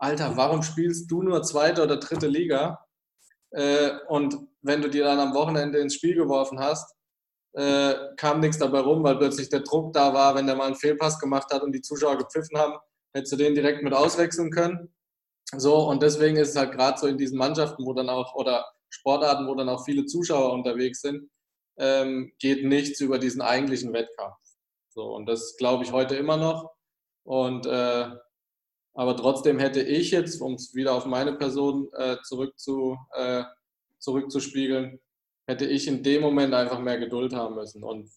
[0.00, 2.86] Alter, warum spielst du nur zweite oder dritte Liga?
[3.50, 6.96] Äh, und wenn du dir dann am Wochenende ins Spiel geworfen hast,
[7.52, 10.76] äh, kam nichts dabei rum, weil plötzlich der Druck da war, wenn der mal einen
[10.76, 12.78] Fehlpass gemacht hat und die Zuschauer gepfiffen haben,
[13.12, 14.94] hättest du den direkt mit auswechseln können.
[15.56, 18.64] So, und deswegen ist es halt gerade so in diesen Mannschaften, wo dann auch, oder
[18.88, 21.28] Sportarten, wo dann auch viele Zuschauer unterwegs sind,
[21.78, 24.36] ähm, geht nichts über diesen eigentlichen Wettkampf.
[24.88, 26.72] So, und das glaube ich heute immer noch.
[27.24, 28.10] Und äh,
[29.00, 33.44] aber trotzdem hätte ich jetzt, um es wieder auf meine Person äh, zurück zu, äh,
[33.98, 35.00] zurückzuspiegeln,
[35.46, 37.82] hätte ich in dem Moment einfach mehr Geduld haben müssen.
[37.82, 38.10] Und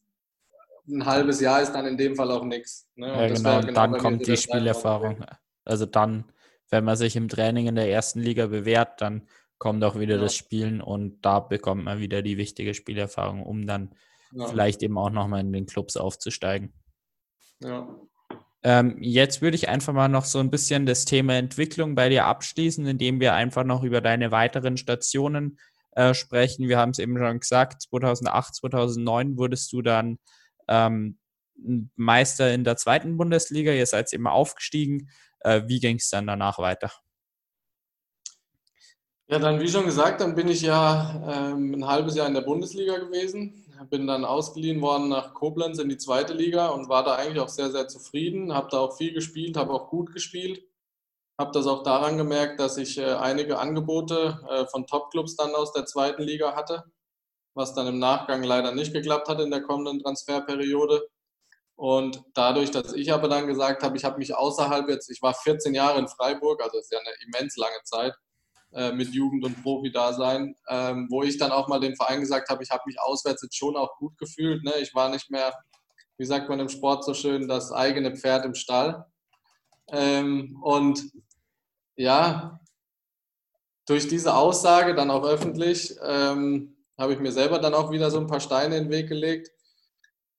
[0.90, 2.90] ein halbes Jahr ist dann in dem Fall auch nichts.
[2.96, 3.08] Ne?
[3.08, 5.26] Ja, genau, genau dann kommt die Spielerfahrung.
[5.64, 6.26] Also dann,
[6.70, 10.22] wenn man sich im Training in der ersten Liga bewährt, dann kommt auch wieder ja.
[10.22, 13.96] das Spielen und da bekommt man wieder die wichtige Spielerfahrung, um dann
[14.34, 14.48] ja.
[14.48, 16.74] vielleicht eben auch nochmal in den Clubs aufzusteigen.
[17.62, 17.88] Ja.
[18.64, 22.26] Ähm, jetzt würde ich einfach mal noch so ein bisschen das Thema Entwicklung bei dir
[22.26, 25.60] abschließen, indem wir einfach noch über deine weiteren Stationen
[25.92, 26.70] äh, sprechen.
[26.70, 30.18] Wir haben es eben schon gesagt, 2008, 2009 wurdest du dann
[30.70, 31.18] ähm,
[31.96, 35.10] Meister in der zweiten Bundesliga, ihr seid eben aufgestiegen.
[35.42, 36.92] Äh, wie ging es dann danach weiter?
[39.28, 42.42] Ja, dann wie schon gesagt, dann bin ich ja ähm, ein halbes Jahr in der
[42.42, 43.63] Bundesliga gewesen.
[43.90, 47.50] Bin dann ausgeliehen worden nach Koblenz in die zweite Liga und war da eigentlich auch
[47.50, 48.54] sehr, sehr zufrieden.
[48.54, 50.64] Habe da auch viel gespielt, habe auch gut gespielt.
[51.40, 55.74] Habe das auch daran gemerkt, dass ich äh, einige Angebote äh, von Topclubs dann aus
[55.74, 56.84] der zweiten Liga hatte,
[57.56, 61.08] was dann im Nachgang leider nicht geklappt hat in der kommenden Transferperiode.
[61.76, 65.34] Und dadurch, dass ich aber dann gesagt habe, ich habe mich außerhalb jetzt, ich war
[65.34, 68.14] 14 Jahre in Freiburg, also ist ja eine immens lange Zeit
[68.74, 72.64] äh, mit Jugend und Profi-Dasein, ähm, wo ich dann auch mal dem Verein gesagt habe,
[72.64, 74.64] ich habe mich auswärts jetzt schon auch gut gefühlt.
[74.64, 74.74] Ne?
[74.82, 75.54] Ich war nicht mehr,
[76.18, 79.06] wie sagt man im Sport so schön, das eigene Pferd im Stall.
[79.92, 81.04] Ähm, und
[81.96, 82.60] ja,
[83.86, 88.20] durch diese Aussage dann auch öffentlich ähm, habe ich mir selber dann auch wieder so
[88.20, 89.52] ein paar Steine in den Weg gelegt.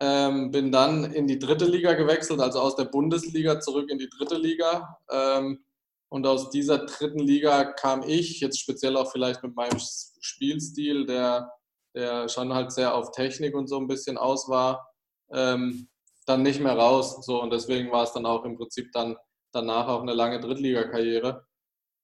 [0.01, 4.09] Ähm, bin dann in die dritte Liga gewechselt, also aus der Bundesliga zurück in die
[4.09, 4.99] dritte Liga.
[5.11, 5.65] Ähm,
[6.09, 9.79] und aus dieser dritten Liga kam ich, jetzt speziell auch vielleicht mit meinem
[10.21, 11.53] Spielstil, der,
[11.95, 14.89] der schon halt sehr auf Technik und so ein bisschen aus war,
[15.33, 15.89] ähm,
[16.27, 17.25] dann nicht mehr raus.
[17.25, 19.17] So, und deswegen war es dann auch im Prinzip dann
[19.53, 21.47] danach auch eine lange Drittligakarriere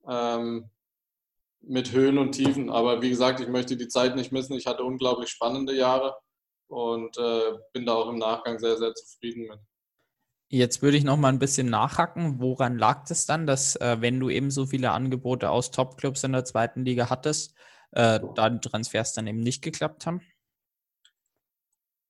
[0.09, 0.71] ähm,
[1.61, 2.71] mit Höhen und Tiefen.
[2.71, 4.57] Aber wie gesagt, ich möchte die Zeit nicht missen.
[4.57, 6.17] Ich hatte unglaublich spannende Jahre
[6.69, 9.59] und äh, bin da auch im Nachgang sehr, sehr zufrieden mit.
[10.53, 12.41] Jetzt würde ich noch mal ein bisschen nachhacken.
[12.41, 16.33] Woran lag das dann, dass, äh, wenn du eben so viele Angebote aus Topclubs in
[16.33, 17.55] der zweiten Liga hattest,
[17.93, 20.23] äh, da die Transfers dann eben nicht geklappt haben?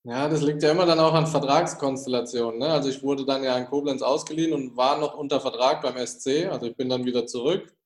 [0.04, 2.60] Ja, das liegt ja immer dann auch an Vertragskonstellationen.
[2.60, 2.68] Ne?
[2.68, 6.46] Also ich wurde dann ja in Koblenz ausgeliehen und war noch unter Vertrag beim SC.
[6.46, 7.76] Also ich bin dann wieder zurück.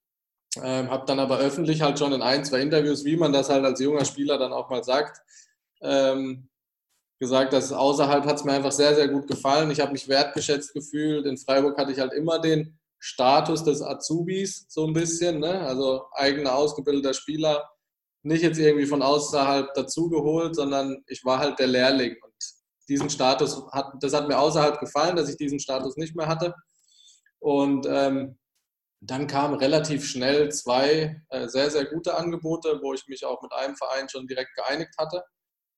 [0.63, 3.65] Ähm, habe dann aber öffentlich halt schon in ein, zwei Interviews, wie man das halt
[3.65, 5.21] als junger Spieler dann auch mal sagt,
[5.81, 6.49] ähm,
[7.19, 9.71] gesagt, dass außerhalb hat es mir einfach sehr, sehr gut gefallen.
[9.71, 11.27] Ich habe mich wertgeschätzt gefühlt.
[11.27, 15.61] In Freiburg hatte ich halt immer den Status des Azubis so ein bisschen, ne?
[15.61, 17.69] also eigener ausgebildeter Spieler
[18.25, 22.17] nicht jetzt irgendwie von außerhalb dazugeholt, sondern ich war halt der Lehrling.
[22.23, 22.35] Und
[22.89, 26.55] diesen Status hat, das hat mir außerhalb gefallen, dass ich diesen Status nicht mehr hatte.
[27.39, 28.39] Und ähm,
[29.01, 33.53] dann kamen relativ schnell zwei äh, sehr, sehr gute Angebote, wo ich mich auch mit
[33.53, 35.23] einem Verein schon direkt geeinigt hatte.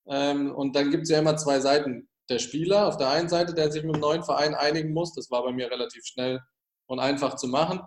[0.08, 2.08] Ähm, und dann gibt es ja immer zwei Seiten.
[2.28, 5.30] Der Spieler auf der einen Seite, der sich mit dem neuen Verein einigen muss, das
[5.30, 6.40] war bei mir relativ schnell
[6.86, 7.80] und einfach zu machen.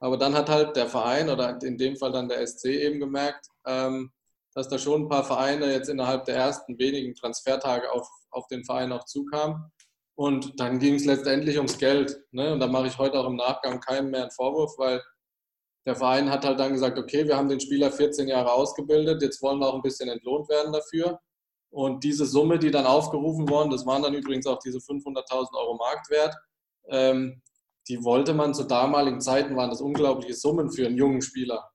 [0.00, 3.46] Aber dann hat halt der Verein oder in dem Fall dann der SC eben gemerkt,
[3.66, 4.12] ähm,
[4.54, 8.64] dass da schon ein paar Vereine jetzt innerhalb der ersten wenigen Transfertage auf, auf den
[8.64, 9.70] Verein auch zukamen.
[10.16, 12.20] Und dann ging es letztendlich ums Geld.
[12.32, 12.52] Ne?
[12.52, 15.00] Und da mache ich heute auch im Nachgang keinem mehr einen Vorwurf, weil
[15.86, 19.40] der Verein hat halt dann gesagt, okay, wir haben den Spieler 14 Jahre ausgebildet, jetzt
[19.42, 21.20] wollen wir auch ein bisschen entlohnt werden dafür.
[21.70, 25.76] Und diese Summe, die dann aufgerufen worden, das waren dann übrigens auch diese 500.000 Euro
[25.76, 26.34] Marktwert,
[26.88, 27.42] ähm,
[27.88, 31.70] die wollte man zu damaligen Zeiten, waren das unglaubliche Summen für einen jungen Spieler.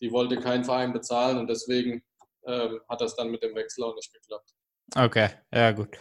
[0.00, 2.02] Die wollte kein Verein bezahlen und deswegen
[2.46, 4.54] ähm, hat das dann mit dem Wechsel auch nicht geklappt.
[4.96, 5.98] Okay, ja gut.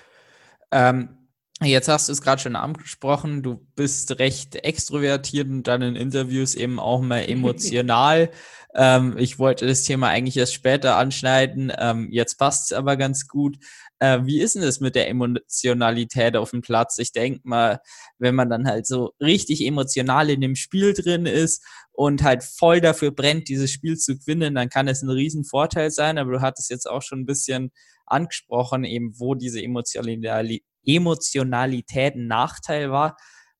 [0.72, 1.27] Ähm,
[1.64, 6.54] Jetzt hast du es gerade schon angesprochen, du bist recht extrovertiert und dann in Interviews
[6.54, 8.30] eben auch mal emotional.
[8.76, 13.28] ähm, ich wollte das Thema eigentlich erst später anschneiden, ähm, jetzt passt es aber ganz
[13.28, 13.58] gut.
[13.98, 17.00] Äh, wie ist denn das mit der Emotionalität auf dem Platz?
[17.00, 17.80] Ich denke mal,
[18.20, 22.82] wenn man dann halt so richtig emotional in dem Spiel drin ist und halt voll
[22.82, 26.20] dafür brennt, dieses Spiel zu gewinnen, dann kann es ein Riesenvorteil sein.
[26.20, 27.72] Aber du hattest jetzt auch schon ein bisschen
[28.08, 33.18] angesprochen, eben wo diese Emotionalität ein Nachteil war.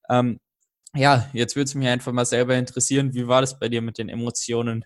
[0.10, 0.40] Ähm,
[0.96, 3.98] ja, jetzt würde es mich einfach mal selber interessieren, wie war das bei dir mit
[3.98, 4.86] den Emotionen?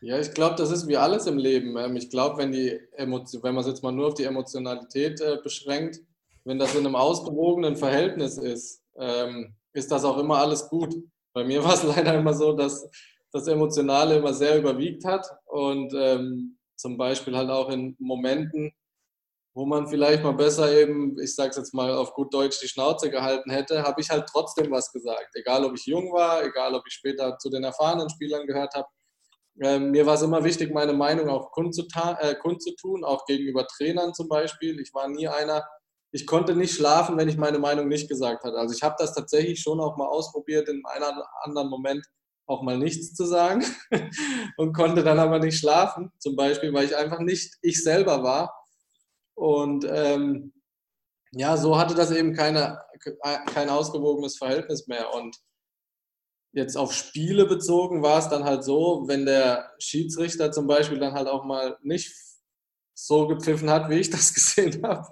[0.00, 1.76] Ja, ich glaube, das ist wie alles im Leben.
[1.76, 6.00] Ähm, ich glaube, wenn, wenn man es jetzt mal nur auf die Emotionalität äh, beschränkt,
[6.44, 10.94] wenn das in einem ausgewogenen Verhältnis ist, ähm, ist das auch immer alles gut.
[11.32, 12.88] Bei mir war es leider immer so, dass
[13.32, 18.72] das Emotionale immer sehr überwiegt hat und ähm, zum Beispiel halt auch in Momenten,
[19.54, 22.68] wo man vielleicht mal besser eben, ich sage es jetzt mal auf gut Deutsch, die
[22.68, 25.30] Schnauze gehalten hätte, habe ich halt trotzdem was gesagt.
[25.34, 28.86] Egal, ob ich jung war, egal, ob ich später zu den erfahrenen Spielern gehört habe.
[29.62, 34.28] Ähm, mir war es immer wichtig, meine Meinung auch äh, kundzutun, auch gegenüber Trainern zum
[34.28, 34.78] Beispiel.
[34.78, 35.66] Ich war nie einer,
[36.12, 38.58] ich konnte nicht schlafen, wenn ich meine Meinung nicht gesagt hatte.
[38.58, 42.04] Also ich habe das tatsächlich schon auch mal ausprobiert, in einem anderen Moment
[42.46, 43.64] auch mal nichts zu sagen
[44.56, 48.54] und konnte dann aber nicht schlafen, zum Beispiel, weil ich einfach nicht ich selber war
[49.34, 50.52] und ähm,
[51.32, 52.80] ja, so hatte das eben keine,
[53.52, 55.12] kein ausgewogenes Verhältnis mehr.
[55.12, 55.36] Und
[56.52, 61.12] jetzt auf Spiele bezogen war es dann halt so, wenn der Schiedsrichter zum Beispiel dann
[61.12, 62.14] halt auch mal nicht
[62.94, 65.06] so gepfiffen hat, wie ich das gesehen habe,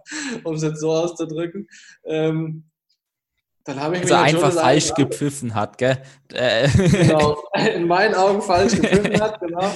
[0.45, 1.69] um es jetzt so auszudrücken,
[2.05, 2.71] ähm,
[3.65, 6.03] dann habe ich also mich einfach falsch gepfiffen hat, gell?
[6.29, 7.43] Genau,
[7.75, 9.71] in meinen Augen falsch gepfiffen hat, genau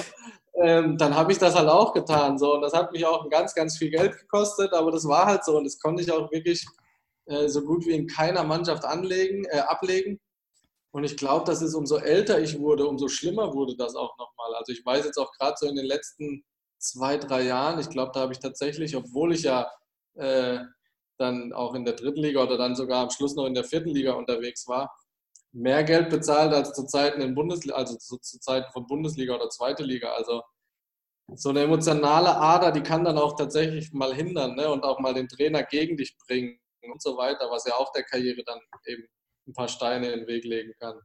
[0.61, 2.37] ähm, dann habe ich das halt auch getan.
[2.37, 2.55] So.
[2.55, 5.57] Und das hat mich auch ganz, ganz viel Geld gekostet, aber das war halt so.
[5.57, 6.65] Und das konnte ich auch wirklich
[7.25, 10.19] äh, so gut wie in keiner Mannschaft anlegen, äh, ablegen.
[10.91, 14.55] Und ich glaube, dass es umso älter ich wurde, umso schlimmer wurde das auch nochmal.
[14.55, 16.43] Also ich weiß jetzt auch gerade so in den letzten
[16.79, 19.69] zwei, drei Jahren, ich glaube, da habe ich tatsächlich, obwohl ich ja
[20.15, 20.59] äh,
[21.19, 23.89] dann auch in der dritten Liga oder dann sogar am Schluss noch in der vierten
[23.89, 24.93] Liga unterwegs war,
[25.51, 29.49] mehr Geld bezahlt als zu Zeiten in Bundesliga, also zu, zu, Zeiten von Bundesliga oder
[29.49, 30.13] zweite Liga.
[30.13, 30.43] Also
[31.35, 34.71] so eine emotionale Ader, die kann dann auch tatsächlich mal hindern ne?
[34.71, 38.03] und auch mal den Trainer gegen dich bringen und so weiter, was ja auch der
[38.03, 39.03] Karriere dann eben
[39.47, 40.99] ein paar Steine in den Weg legen kann.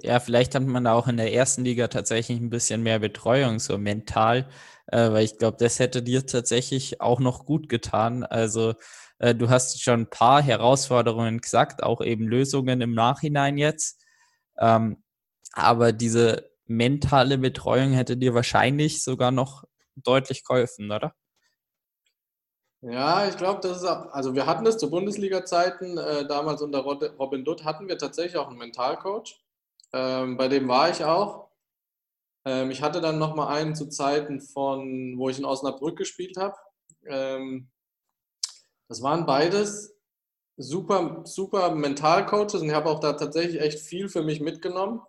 [0.00, 3.58] Ja, vielleicht hat man da auch in der ersten Liga tatsächlich ein bisschen mehr Betreuung,
[3.58, 4.48] so mental,
[4.86, 8.22] äh, weil ich glaube, das hätte dir tatsächlich auch noch gut getan.
[8.22, 8.74] Also
[9.22, 14.04] äh, du hast schon ein paar Herausforderungen gesagt, auch eben Lösungen im Nachhinein jetzt.
[14.58, 15.02] Ähm,
[15.52, 21.14] aber diese mentale Betreuung hätte dir wahrscheinlich sogar noch deutlich geholfen, oder?
[22.80, 27.44] Ja, ich glaube, das ist, also wir hatten das zu Bundesliga-Zeiten, äh, damals unter Robin
[27.44, 29.40] Dutt hatten wir tatsächlich auch einen Mentalcoach.
[29.92, 31.48] Ähm, bei dem war ich auch.
[32.44, 36.56] Ähm, ich hatte dann nochmal einen zu Zeiten von, wo ich in Osnabrück gespielt habe.
[37.06, 37.71] Ähm,
[38.92, 39.96] das waren beides
[40.58, 45.00] super, super Mentalcoaches und ich habe auch da tatsächlich echt viel für mich mitgenommen.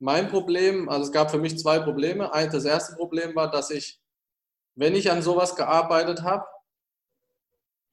[0.00, 2.32] Mein Problem, also es gab für mich zwei Probleme.
[2.50, 4.00] Das erste Problem war, dass ich,
[4.74, 6.44] wenn ich an sowas gearbeitet habe,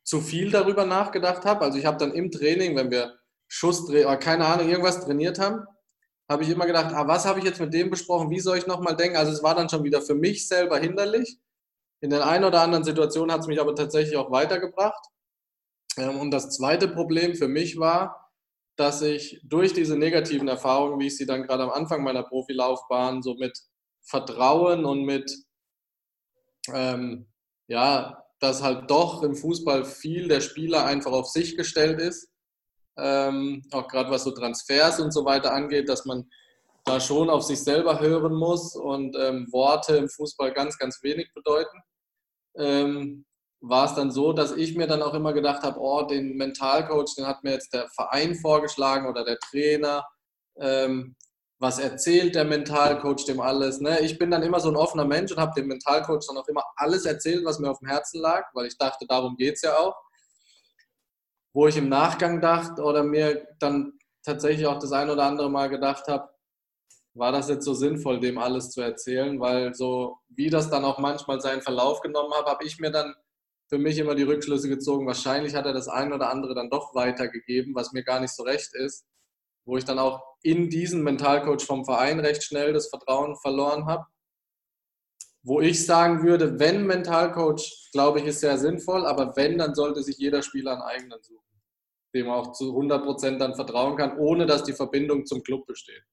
[0.04, 1.66] zu viel darüber nachgedacht habe.
[1.66, 3.14] Also ich habe dann im Training, wenn wir
[3.48, 5.64] Schuss, oder keine Ahnung, irgendwas trainiert haben,
[6.28, 8.66] habe ich immer gedacht, ah, was habe ich jetzt mit dem besprochen, wie soll ich
[8.66, 9.18] nochmal denken?
[9.18, 11.38] Also es war dann schon wieder für mich selber hinderlich.
[12.02, 15.06] In der einen oder anderen Situation hat es mich aber tatsächlich auch weitergebracht.
[15.98, 18.32] Ähm, und das zweite Problem für mich war,
[18.76, 23.22] dass ich durch diese negativen Erfahrungen, wie ich sie dann gerade am Anfang meiner Profilaufbahn
[23.22, 23.58] so mit
[24.02, 25.32] Vertrauen und mit,
[26.74, 27.28] ähm,
[27.68, 32.32] ja, dass halt doch im Fußball viel der Spieler einfach auf sich gestellt ist,
[32.98, 36.28] ähm, auch gerade was so Transfers und so weiter angeht, dass man
[36.86, 41.32] da schon auf sich selber hören muss und ähm, Worte im Fußball ganz, ganz wenig
[41.36, 41.78] bedeuten
[42.56, 43.26] ähm,
[43.62, 47.16] war es dann so, dass ich mir dann auch immer gedacht habe, oh, den Mentalcoach,
[47.16, 50.08] den hat mir jetzt der Verein vorgeschlagen oder der Trainer.
[50.60, 51.16] Ähm,
[51.60, 53.80] was erzählt der Mentalcoach dem alles?
[53.80, 54.00] Ne?
[54.00, 56.64] Ich bin dann immer so ein offener Mensch und habe dem Mentalcoach dann auch immer
[56.76, 59.78] alles erzählt, was mir auf dem Herzen lag, weil ich dachte, darum geht es ja
[59.78, 59.96] auch.
[61.54, 65.70] Wo ich im Nachgang dachte oder mir dann tatsächlich auch das ein oder andere Mal
[65.70, 66.31] gedacht habe,
[67.14, 71.00] war das jetzt so sinnvoll, dem alles zu erzählen, weil so wie das dann auch
[71.00, 73.16] manchmal seinen Verlauf genommen hat, habe ich mir dann
[73.68, 75.08] für mich immer die Rückschlüsse gezogen.
[75.08, 78.44] Wahrscheinlich hat er das ein oder andere dann doch weitergegeben, was mir gar nicht so
[78.44, 79.06] recht ist,
[79.66, 84.06] wo ich dann auch in diesen Mentalcoach vom Verein recht schnell das Vertrauen verloren habe.
[85.44, 90.04] wo ich sagen würde, wenn Mentalcoach, glaube ich, ist sehr sinnvoll, aber wenn, dann sollte
[90.04, 91.62] sich jeder Spieler einen eigenen suchen,
[92.14, 95.66] dem er auch zu 100 Prozent dann vertrauen kann, ohne dass die Verbindung zum Club
[95.66, 96.04] besteht.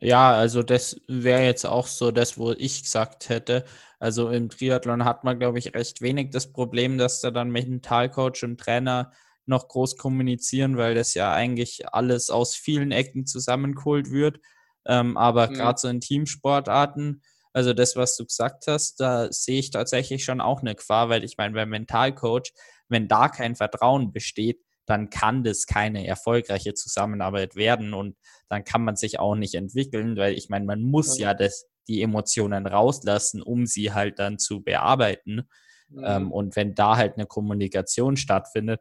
[0.00, 3.64] Ja, also das wäre jetzt auch so das, wo ich gesagt hätte.
[3.98, 8.44] Also im Triathlon hat man, glaube ich, recht wenig das Problem, dass da dann Mentalcoach
[8.44, 9.12] und Trainer
[9.46, 14.38] noch groß kommunizieren, weil das ja eigentlich alles aus vielen Ecken zusammengeholt wird.
[14.86, 15.54] Ähm, aber mhm.
[15.54, 20.40] gerade so in Teamsportarten, also das, was du gesagt hast, da sehe ich tatsächlich schon
[20.40, 22.52] auch eine Gefahr, weil ich meine, beim Mentalcoach,
[22.88, 28.16] wenn da kein Vertrauen besteht, dann kann das keine erfolgreiche Zusammenarbeit werden und
[28.48, 32.02] dann kann man sich auch nicht entwickeln, weil ich meine, man muss ja das, die
[32.02, 35.48] Emotionen rauslassen, um sie halt dann zu bearbeiten.
[35.88, 36.04] Mhm.
[36.04, 38.80] Ähm, und wenn da halt eine Kommunikation stattfindet,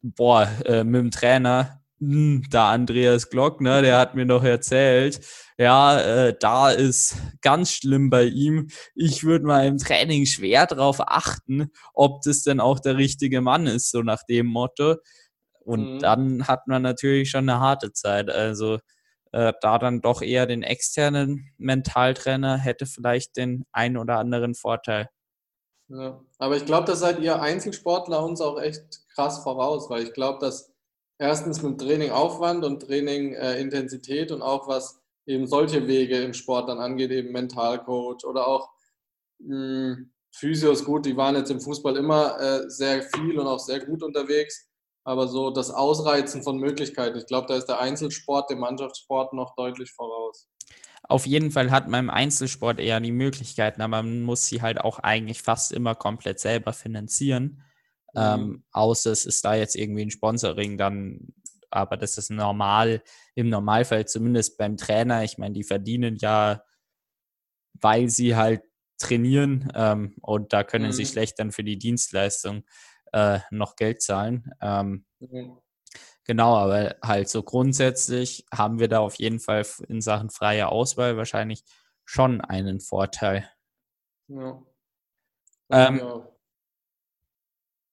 [0.00, 5.20] boah, äh, mit dem Trainer, da Andreas Glockner, der hat mir noch erzählt,
[5.56, 8.68] ja, äh, da ist ganz schlimm bei ihm.
[8.94, 13.66] Ich würde mal im Training schwer darauf achten, ob das denn auch der richtige Mann
[13.66, 14.96] ist, so nach dem Motto.
[15.60, 15.98] Und mhm.
[15.98, 18.30] dann hat man natürlich schon eine harte Zeit.
[18.30, 18.78] Also
[19.32, 25.10] äh, da dann doch eher den externen Mentaltrainer hätte vielleicht den einen oder anderen Vorteil.
[25.88, 30.12] Ja, aber ich glaube, da seid ihr Einzelsportler uns auch echt krass voraus, weil ich
[30.12, 30.72] glaube, dass
[31.18, 36.32] erstens mit Training Aufwand und Training äh, Intensität und auch was eben solche Wege im
[36.32, 38.70] Sport dann angeht, eben Mentalcoach oder auch
[39.40, 39.54] mh,
[39.96, 43.80] hm, Physios, gut, die waren jetzt im Fußball immer äh, sehr viel und auch sehr
[43.84, 44.68] gut unterwegs,
[45.04, 49.54] aber so das Ausreizen von Möglichkeiten, ich glaube, da ist der Einzelsport dem Mannschaftssport noch
[49.56, 50.48] deutlich voraus.
[51.02, 54.80] Auf jeden Fall hat man im Einzelsport eher die Möglichkeiten, aber man muss sie halt
[54.80, 57.62] auch eigentlich fast immer komplett selber finanzieren.
[58.14, 58.20] Mhm.
[58.20, 61.34] Ähm, außer es ist da jetzt irgendwie ein Sponsoring, dann,
[61.70, 63.02] aber das ist normal,
[63.34, 65.24] im Normalfall zumindest beim Trainer.
[65.24, 66.62] Ich meine, die verdienen ja,
[67.80, 68.62] weil sie halt
[68.98, 70.92] trainieren ähm, und da können mhm.
[70.92, 72.64] sie schlecht dann für die Dienstleistung
[73.12, 74.50] äh, noch Geld zahlen.
[74.60, 75.58] Ähm, mhm.
[76.24, 81.16] Genau, aber halt so grundsätzlich haben wir da auf jeden Fall in Sachen freie Auswahl
[81.16, 81.62] wahrscheinlich
[82.04, 83.48] schon einen Vorteil.
[84.26, 84.62] Ja.
[85.70, 86.28] Ähm, ja.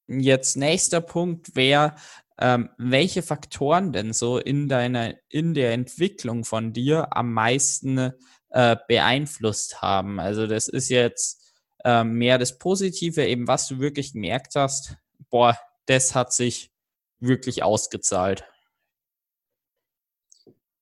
[0.08, 1.96] Jetzt nächster Punkt wäre,
[2.38, 8.12] ähm, welche Faktoren denn so in deiner, in der Entwicklung von dir am meisten
[8.50, 10.20] äh, beeinflusst haben?
[10.20, 14.98] Also das ist jetzt äh, mehr das Positive, eben was du wirklich gemerkt hast,
[15.30, 16.72] boah, das hat sich
[17.20, 18.46] wirklich ausgezahlt?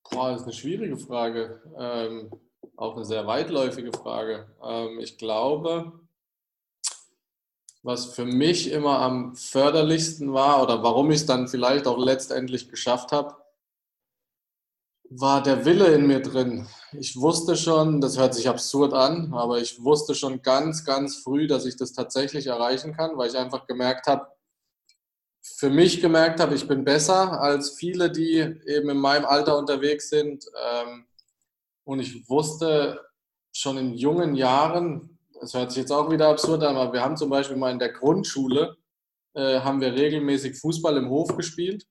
[0.10, 1.62] Boah, das ist eine schwierige Frage.
[1.78, 2.32] Ähm,
[2.76, 4.48] auch eine sehr weitläufige Frage.
[4.64, 6.03] Ähm, ich glaube,
[7.84, 12.70] was für mich immer am förderlichsten war oder warum ich es dann vielleicht auch letztendlich
[12.70, 13.36] geschafft habe,
[15.10, 16.68] war der Wille in mir drin.
[16.94, 21.46] Ich wusste schon, das hört sich absurd an, aber ich wusste schon ganz, ganz früh,
[21.46, 24.28] dass ich das tatsächlich erreichen kann, weil ich einfach gemerkt habe,
[25.44, 30.10] für mich gemerkt habe, ich bin besser als viele, die eben in meinem Alter unterwegs
[30.10, 30.46] sind.
[30.72, 31.06] Ähm,
[31.84, 33.02] und ich wusste
[33.52, 35.13] schon in jungen Jahren,
[35.44, 37.80] das hört sich jetzt auch wieder absurd an, aber wir haben zum Beispiel mal in
[37.80, 38.78] der Grundschule,
[39.34, 41.86] äh, haben wir regelmäßig Fußball im Hof gespielt.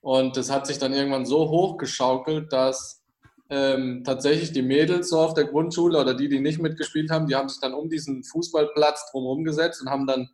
[0.00, 3.04] Und das hat sich dann irgendwann so hochgeschaukelt, dass
[3.48, 7.36] ähm, tatsächlich die Mädels so auf der Grundschule oder die, die nicht mitgespielt haben, die
[7.36, 10.28] haben sich dann um diesen Fußballplatz drumherum gesetzt und haben dann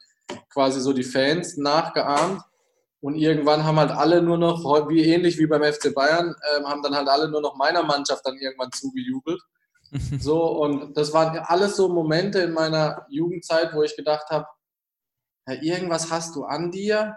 [0.49, 2.41] quasi so die Fans nachgeahmt.
[3.03, 6.83] Und irgendwann haben halt alle nur noch, wie ähnlich wie beim FC Bayern, äh, haben
[6.83, 9.43] dann halt alle nur noch meiner Mannschaft dann irgendwann zugejubelt.
[10.19, 14.47] So, und das waren alles so Momente in meiner Jugendzeit, wo ich gedacht habe,
[15.47, 17.17] ja, irgendwas hast du an dir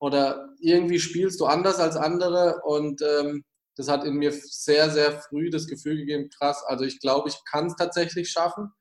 [0.00, 3.44] oder irgendwie spielst du anders als andere und ähm,
[3.76, 7.38] das hat in mir sehr, sehr früh das Gefühl gegeben, krass, also ich glaube, ich
[7.44, 8.72] kann es tatsächlich schaffen.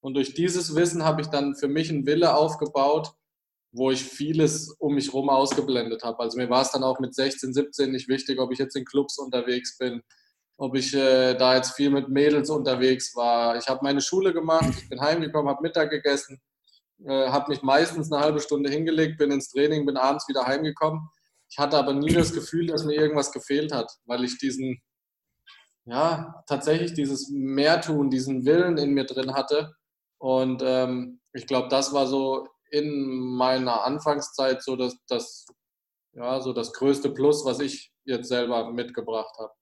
[0.00, 3.12] Und durch dieses Wissen habe ich dann für mich einen Wille aufgebaut,
[3.72, 6.20] wo ich vieles um mich herum ausgeblendet habe.
[6.20, 8.84] Also mir war es dann auch mit 16, 17 nicht wichtig, ob ich jetzt in
[8.84, 10.02] Clubs unterwegs bin,
[10.56, 13.56] ob ich äh, da jetzt viel mit Mädels unterwegs war.
[13.56, 16.40] Ich habe meine Schule gemacht, ich bin heimgekommen, habe Mittag gegessen,
[17.04, 21.08] äh, habe mich meistens eine halbe Stunde hingelegt, bin ins Training, bin abends wieder heimgekommen.
[21.48, 24.80] Ich hatte aber nie das Gefühl, dass mir irgendwas gefehlt hat, weil ich diesen,
[25.84, 29.74] ja, tatsächlich dieses Mehrtun, diesen Willen in mir drin hatte,
[30.18, 35.46] und ähm, ich glaube, das war so in meiner Anfangszeit so das, das,
[36.12, 39.52] ja, so das größte Plus, was ich jetzt selber mitgebracht habe.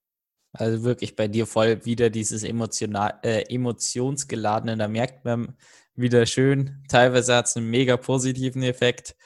[0.55, 5.57] Also wirklich bei dir voll wieder dieses emotional, äh, emotionsgeladene, da merkt man
[5.96, 6.82] wieder schön.
[6.88, 9.16] Teilweise hat es einen mega positiven Effekt,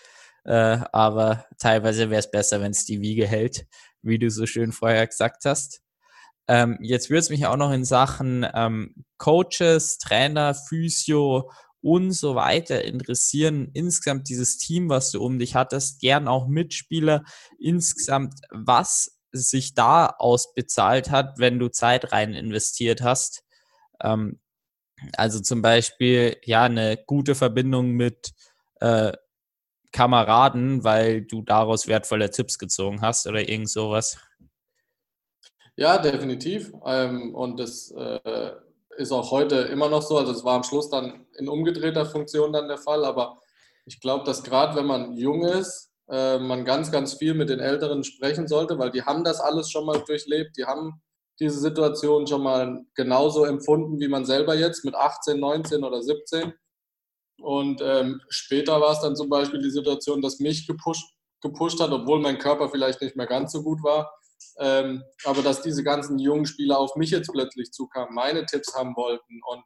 [0.45, 3.67] äh, aber teilweise wäre es besser, wenn es die Wiege hält,
[4.01, 5.83] wie du so schön vorher gesagt hast.
[6.49, 11.51] Ähm, jetzt würde es mich auch noch in Sachen ähm, Coaches, Trainer, Physio
[11.83, 13.71] und so weiter interessieren.
[13.75, 17.23] Insgesamt dieses Team, was du um dich hattest, gern auch Mitspieler.
[17.59, 23.45] Insgesamt, was sich da ausbezahlt hat, wenn du Zeit rein investiert hast.
[24.03, 24.41] Ähm,
[25.17, 28.33] also zum Beispiel, ja, eine gute Verbindung mit
[28.81, 29.13] äh,
[29.93, 34.19] Kameraden, weil du daraus wertvolle Tipps gezogen hast oder irgend sowas.
[35.77, 36.73] Ja, definitiv.
[36.85, 38.51] Ähm, und das äh,
[38.97, 40.19] ist auch heute immer noch so.
[40.19, 43.05] Also es war am Schluss dann in umgedrehter Funktion dann der Fall.
[43.05, 43.39] Aber
[43.87, 47.61] ich glaube, dass gerade wenn man jung ist, äh, man ganz, ganz viel mit den
[47.61, 50.57] Älteren sprechen sollte, weil die haben das alles schon mal durchlebt.
[50.57, 51.03] Die haben
[51.41, 56.53] diese Situation schon mal genauso empfunden wie man selber jetzt mit 18, 19 oder 17.
[57.41, 61.93] Und ähm, später war es dann zum Beispiel die Situation, dass mich gepusht, gepusht hat,
[61.93, 64.13] obwohl mein Körper vielleicht nicht mehr ganz so gut war.
[64.59, 68.97] Ähm, aber dass diese ganzen jungen Spieler auf mich jetzt plötzlich zukamen, meine Tipps haben
[68.97, 69.41] wollten.
[69.49, 69.63] Und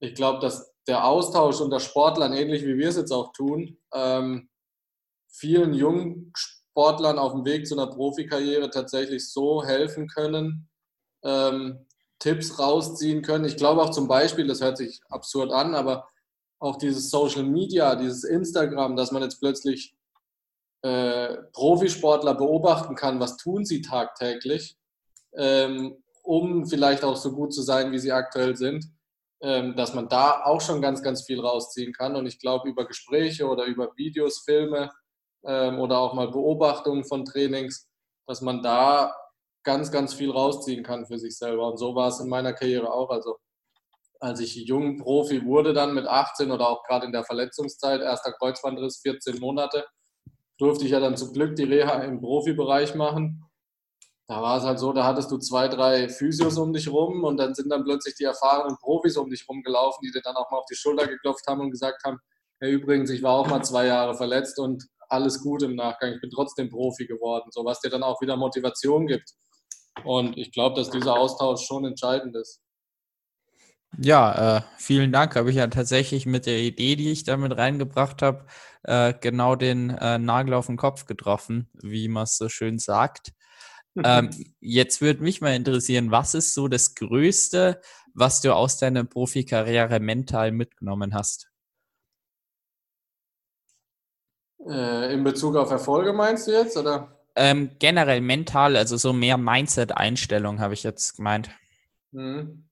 [0.00, 4.50] ich glaube, dass der Austausch unter Sportlern, ähnlich wie wir es jetzt auch tun, ähm,
[5.30, 10.68] vielen jungen Sportlern auf dem Weg zu einer Profikarriere tatsächlich so helfen können,
[11.24, 11.86] ähm,
[12.18, 13.44] Tipps rausziehen können.
[13.44, 16.08] Ich glaube auch zum Beispiel, das hört sich absurd an, aber
[16.58, 19.94] auch dieses Social Media, dieses Instagram, dass man jetzt plötzlich
[20.82, 24.76] äh, Profisportler beobachten kann, was tun sie tagtäglich,
[25.34, 28.86] ähm, um vielleicht auch so gut zu sein, wie sie aktuell sind,
[29.42, 32.14] ähm, dass man da auch schon ganz, ganz viel rausziehen kann.
[32.16, 34.90] Und ich glaube, über Gespräche oder über Videos, Filme
[35.44, 37.88] ähm, oder auch mal Beobachtungen von Trainings,
[38.26, 39.14] dass man da
[39.62, 41.70] ganz, ganz viel rausziehen kann für sich selber.
[41.70, 43.10] Und so war es in meiner Karriere auch.
[43.10, 43.36] Also
[44.20, 48.32] als ich jung Profi wurde, dann mit 18 oder auch gerade in der Verletzungszeit, erster
[48.32, 49.86] Kreuzbandriss, 14 Monate,
[50.58, 53.44] durfte ich ja dann zum Glück die Reha im Profibereich machen.
[54.28, 57.38] Da war es halt so, da hattest du zwei, drei Physios um dich rum und
[57.38, 60.58] dann sind dann plötzlich die erfahrenen Profis um dich rumgelaufen, die dir dann auch mal
[60.58, 62.20] auf die Schulter geklopft haben und gesagt haben,
[62.60, 66.14] hey, übrigens, ich war auch mal zwei Jahre verletzt und alles gut im Nachgang.
[66.14, 69.30] Ich bin trotzdem Profi geworden, so was dir dann auch wieder Motivation gibt.
[70.04, 72.60] Und ich glaube, dass dieser Austausch schon entscheidend ist.
[73.98, 75.34] Ja, äh, vielen Dank.
[75.34, 78.46] Habe ich ja tatsächlich mit der Idee, die ich damit reingebracht habe,
[78.84, 83.32] äh, genau den äh, Nagel auf den Kopf getroffen, wie man es so schön sagt.
[84.04, 84.30] ähm,
[84.60, 87.80] jetzt würde mich mal interessieren, was ist so das Größte,
[88.14, 91.49] was du aus deiner Profikarriere mental mitgenommen hast?
[94.68, 97.08] Äh, in Bezug auf Erfolge meinst du jetzt, oder?
[97.36, 101.50] Ähm, generell mental, also so mehr Mindset-Einstellung, habe ich jetzt gemeint.
[102.12, 102.68] Mhm.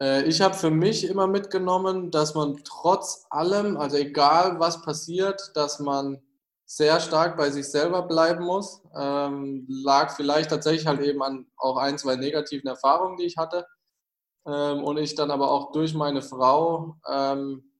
[0.00, 5.52] Äh, ich habe für mich immer mitgenommen, dass man trotz allem, also egal was passiert,
[5.54, 6.20] dass man
[6.64, 8.82] sehr stark bei sich selber bleiben muss.
[8.98, 13.66] Ähm, lag vielleicht tatsächlich halt eben an auch ein, zwei negativen Erfahrungen, die ich hatte.
[14.46, 17.70] Ähm, und ich dann aber auch durch meine Frau ähm,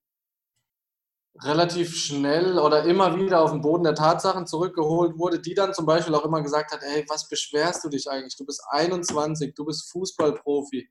[1.43, 5.87] relativ schnell oder immer wieder auf den Boden der Tatsachen zurückgeholt wurde, die dann zum
[5.87, 8.37] Beispiel auch immer gesagt hat, ey, was beschwerst du dich eigentlich?
[8.37, 10.89] Du bist 21, du bist Fußballprofi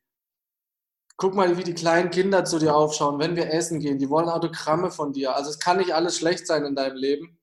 [1.18, 4.00] guck mal, wie die kleinen Kinder zu dir aufschauen, wenn wir essen gehen.
[4.00, 5.36] Die wollen Autogramme von dir.
[5.36, 7.40] Also es kann nicht alles schlecht sein in deinem Leben.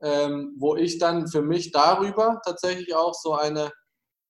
[0.00, 3.72] Ähm, wo ich dann für mich darüber tatsächlich auch so eine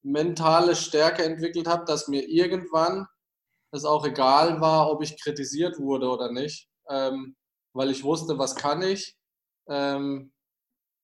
[0.02, 3.06] mentale Stärke entwickelt habe, dass mir irgendwann
[3.70, 7.36] es auch egal war, ob ich kritisiert wurde oder nicht, ähm,
[7.78, 9.16] weil ich wusste, was kann ich,
[9.68, 10.32] ähm,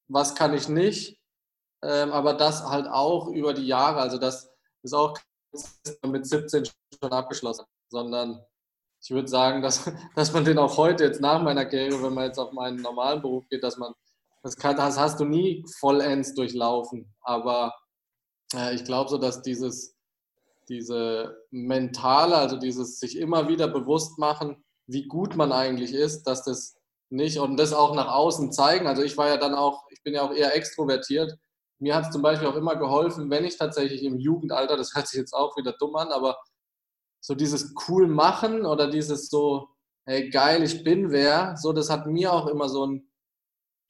[0.08, 1.18] was kann ich nicht,
[1.82, 4.50] ähm, aber das halt auch über die Jahre, also das
[4.82, 5.16] ist auch
[6.06, 7.64] mit 17 schon abgeschlossen
[7.94, 8.44] sondern
[9.02, 9.84] ich würde sagen, dass,
[10.16, 13.22] dass man den auch heute jetzt nach meiner Karriere, wenn man jetzt auf meinen normalen
[13.22, 13.92] Beruf geht, dass man,
[14.42, 17.14] das, kann, das hast du nie vollends durchlaufen.
[17.22, 17.74] Aber
[18.54, 19.94] äh, ich glaube so, dass dieses,
[20.68, 26.44] diese mentale, also dieses sich immer wieder bewusst machen, wie gut man eigentlich ist, dass
[26.44, 26.76] das
[27.10, 28.86] nicht und das auch nach außen zeigen.
[28.86, 31.38] Also ich war ja dann auch, ich bin ja auch eher extrovertiert.
[31.78, 35.08] Mir hat es zum Beispiel auch immer geholfen, wenn ich tatsächlich im Jugendalter, das hört
[35.08, 36.38] sich jetzt auch wieder dumm an, aber
[37.20, 39.68] so dieses cool machen oder dieses so,
[40.06, 43.10] hey geil, ich bin wer, so das hat mir auch immer so ein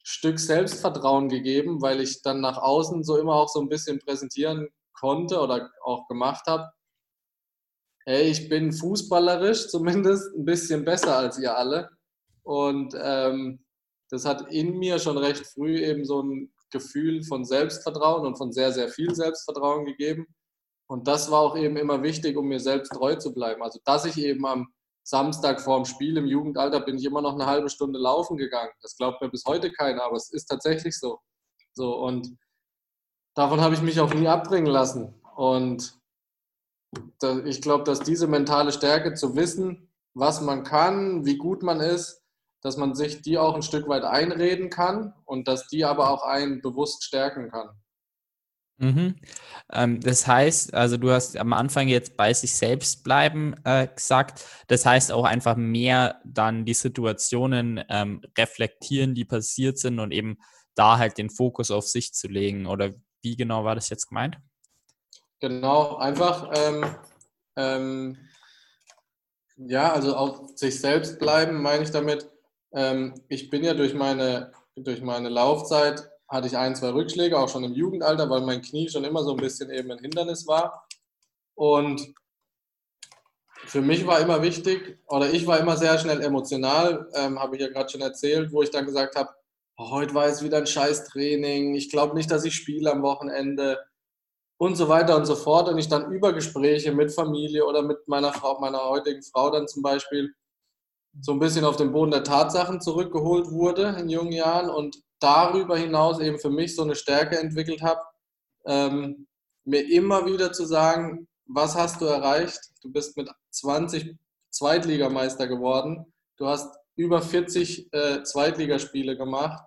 [0.03, 4.69] Stück Selbstvertrauen gegeben, weil ich dann nach außen so immer auch so ein bisschen präsentieren
[4.93, 6.71] konnte oder auch gemacht habe.
[8.07, 11.89] Hey, ich bin fußballerisch zumindest ein bisschen besser als ihr alle.
[12.43, 13.65] Und ähm,
[14.11, 18.51] das hat in mir schon recht früh eben so ein Gefühl von Selbstvertrauen und von
[18.51, 20.27] sehr, sehr viel Selbstvertrauen gegeben.
[20.87, 23.63] Und das war auch eben immer wichtig, um mir selbst treu zu bleiben.
[23.63, 24.67] Also, dass ich eben am
[25.03, 28.71] Samstag vorm Spiel im Jugendalter bin ich immer noch eine halbe Stunde laufen gegangen.
[28.81, 31.19] Das glaubt mir bis heute keiner, aber es ist tatsächlich so.
[31.73, 32.37] So und
[33.33, 35.19] davon habe ich mich auch nie abbringen lassen.
[35.35, 35.99] Und
[37.45, 42.23] ich glaube, dass diese mentale Stärke zu wissen, was man kann, wie gut man ist,
[42.61, 46.23] dass man sich die auch ein Stück weit einreden kann und dass die aber auch
[46.23, 47.69] einen bewusst stärken kann.
[48.77, 49.15] Mhm.
[49.71, 54.45] Ähm, das heißt, also du hast am Anfang jetzt bei sich selbst bleiben äh, gesagt.
[54.67, 60.37] Das heißt auch einfach mehr dann die Situationen ähm, reflektieren, die passiert sind und eben
[60.75, 62.65] da halt den Fokus auf sich zu legen.
[62.65, 64.37] Oder wie genau war das jetzt gemeint?
[65.39, 66.85] Genau, einfach ähm,
[67.55, 68.17] ähm
[69.57, 72.29] ja, also auf sich selbst bleiben, meine ich damit.
[72.73, 77.49] Ähm, ich bin ja durch meine, durch meine Laufzeit hatte ich ein, zwei Rückschläge, auch
[77.49, 80.87] schon im Jugendalter, weil mein Knie schon immer so ein bisschen eben ein Hindernis war.
[81.53, 82.13] Und
[83.65, 87.61] für mich war immer wichtig, oder ich war immer sehr schnell emotional, ähm, habe ich
[87.61, 89.29] ja gerade schon erzählt, wo ich dann gesagt habe,
[89.79, 93.79] heute war es wieder ein scheiß Training, ich glaube nicht, dass ich spiele am Wochenende
[94.57, 95.69] und so weiter und so fort.
[95.69, 99.67] Und ich dann über Gespräche mit Familie oder mit meiner Frau, meiner heutigen Frau dann
[99.67, 100.33] zum Beispiel
[101.21, 105.77] so ein bisschen auf den Boden der Tatsachen zurückgeholt wurde in jungen Jahren und darüber
[105.77, 108.01] hinaus eben für mich so eine Stärke entwickelt habe,
[108.65, 109.27] ähm,
[109.63, 112.59] mir immer wieder zu sagen, was hast du erreicht?
[112.81, 114.15] Du bist mit 20
[114.49, 116.13] Zweitligameister geworden.
[116.37, 119.63] Du hast über 40 äh, Zweitligaspiele gemacht.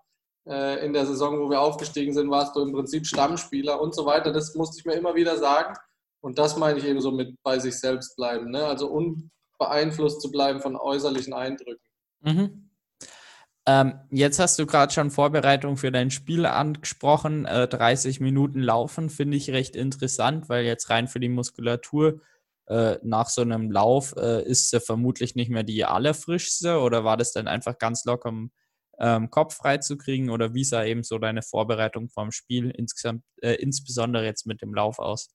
[0.48, 4.06] Äh, in der Saison, wo wir aufgestiegen sind, warst du im Prinzip Stammspieler und so
[4.06, 4.32] weiter.
[4.32, 5.74] Das musste ich mir immer wieder sagen.
[6.20, 8.50] Und das meine ich eben so mit bei sich selbst bleiben.
[8.50, 8.64] Ne?
[8.64, 11.84] Also unbeeinflusst zu bleiben von äußerlichen Eindrücken.
[12.20, 12.70] Mhm.
[13.66, 17.44] Ähm, jetzt hast du gerade schon Vorbereitung für dein Spiel angesprochen.
[17.44, 22.22] Äh, 30 Minuten laufen finde ich recht interessant, weil jetzt rein für die Muskulatur
[22.68, 27.18] äh, nach so einem Lauf äh, ist sie vermutlich nicht mehr die allerfrischste oder war
[27.18, 28.50] das dann einfach ganz locker, um
[29.00, 33.22] ähm, Kopf frei zu kriegen oder wie sah eben so deine Vorbereitung vom Spiel insgesamt,
[33.42, 35.30] äh, insbesondere jetzt mit dem Lauf aus?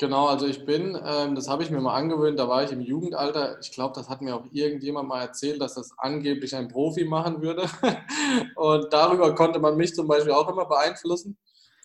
[0.00, 2.80] Genau, also ich bin, ähm, das habe ich mir mal angewöhnt, da war ich im
[2.80, 3.58] Jugendalter.
[3.60, 7.42] Ich glaube, das hat mir auch irgendjemand mal erzählt, dass das angeblich ein Profi machen
[7.42, 7.68] würde.
[8.54, 11.36] Und darüber konnte man mich zum Beispiel auch immer beeinflussen,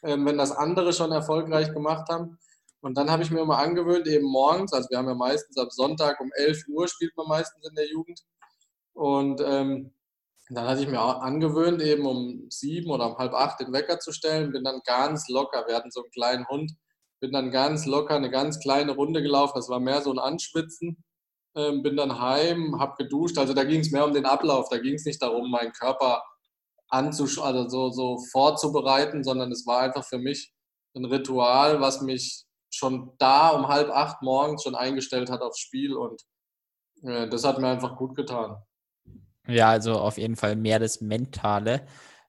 [0.03, 2.37] ähm, wenn das andere schon erfolgreich gemacht haben.
[2.81, 5.71] Und dann habe ich mir mal angewöhnt, eben morgens, also wir haben ja meistens ab
[5.71, 8.19] Sonntag um 11 Uhr spielt man meistens in der Jugend.
[8.93, 9.91] Und ähm,
[10.55, 13.99] dann hatte ich mir auch angewöhnt, eben um sieben oder um halb acht den Wecker
[13.99, 15.65] zu stellen, bin dann ganz locker.
[15.67, 16.73] Wir hatten so einen kleinen Hund
[17.23, 19.53] bin dann ganz locker eine ganz kleine Runde gelaufen.
[19.55, 21.05] Das war mehr so ein Anschwitzen.
[21.55, 23.37] Ähm, bin dann heim, habe geduscht.
[23.37, 24.67] Also da ging es mehr um den Ablauf.
[24.69, 26.21] Da ging es nicht darum, meinen Körper
[26.89, 30.51] anzusch also so, so vorzubereiten, sondern es war einfach für mich
[30.97, 35.95] ein Ritual, was mich schon da um halb acht morgens schon eingestellt hat aufs Spiel
[35.95, 36.21] und
[37.03, 38.57] äh, das hat mir einfach gut getan.
[39.47, 41.85] Ja, also auf jeden Fall mehr das Mentale.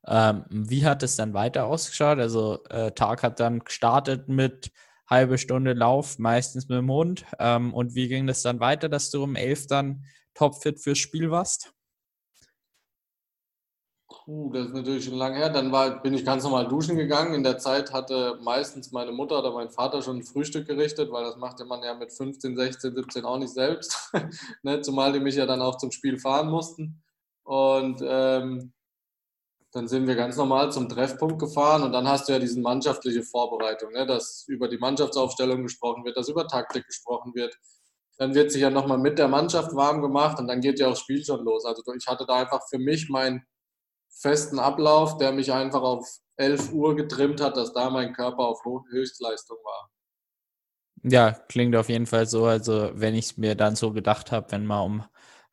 [0.07, 2.19] Ähm, wie hat es dann weiter ausgeschaut?
[2.19, 4.73] Also äh, Tag hat dann gestartet mit
[5.09, 7.25] halbe Stunde Lauf, meistens mit dem Hund.
[7.39, 10.05] Ähm, und wie ging das dann weiter, dass du um elf dann
[10.35, 11.73] topfit fürs Spiel warst?
[14.09, 15.51] Puh, das ist natürlich schon lange her.
[15.51, 17.35] Dann war, bin ich ganz normal duschen gegangen.
[17.35, 21.25] In der Zeit hatte meistens meine Mutter oder mein Vater schon ein Frühstück gerichtet, weil
[21.25, 24.13] das machte man ja mit 15, 16, 17 auch nicht selbst.
[24.63, 24.81] ne?
[24.81, 27.04] Zumal die mich ja dann auch zum Spiel fahren mussten.
[27.45, 28.73] Und ähm,
[29.73, 33.23] dann sind wir ganz normal zum Treffpunkt gefahren und dann hast du ja diese mannschaftliche
[33.23, 34.07] Vorbereitung, ne?
[34.07, 37.57] dass über die Mannschaftsaufstellung gesprochen wird, dass über Taktik gesprochen wird.
[38.17, 40.91] Dann wird sich ja nochmal mit der Mannschaft warm gemacht und dann geht ja auch
[40.91, 41.65] das Spiel schon los.
[41.65, 43.45] Also ich hatte da einfach für mich meinen
[44.09, 48.65] festen Ablauf, der mich einfach auf 11 Uhr getrimmt hat, dass da mein Körper auf
[48.65, 49.91] Höchstleistung war.
[51.03, 52.47] Ja, klingt auf jeden Fall so.
[52.47, 55.05] Also wenn ich es mir dann so gedacht habe, wenn man um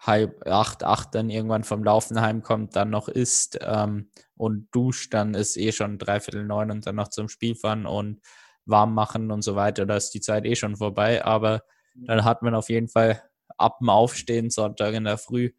[0.01, 5.35] halb acht, acht dann irgendwann vom Laufen heimkommt, dann noch isst ähm, und duscht, dann
[5.35, 8.21] ist eh schon dreiviertel neun und dann noch zum Spiel fahren und
[8.65, 9.85] warm machen und so weiter.
[9.85, 11.23] Da ist die Zeit eh schon vorbei.
[11.23, 11.63] Aber
[11.95, 13.21] dann hat man auf jeden Fall
[13.57, 15.51] ab dem Aufstehen, Sonntag in der Früh,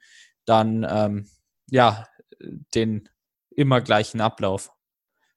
[0.44, 1.28] dann ähm,
[1.70, 2.06] ja
[2.74, 3.08] den
[3.50, 4.72] immer gleichen Ablauf.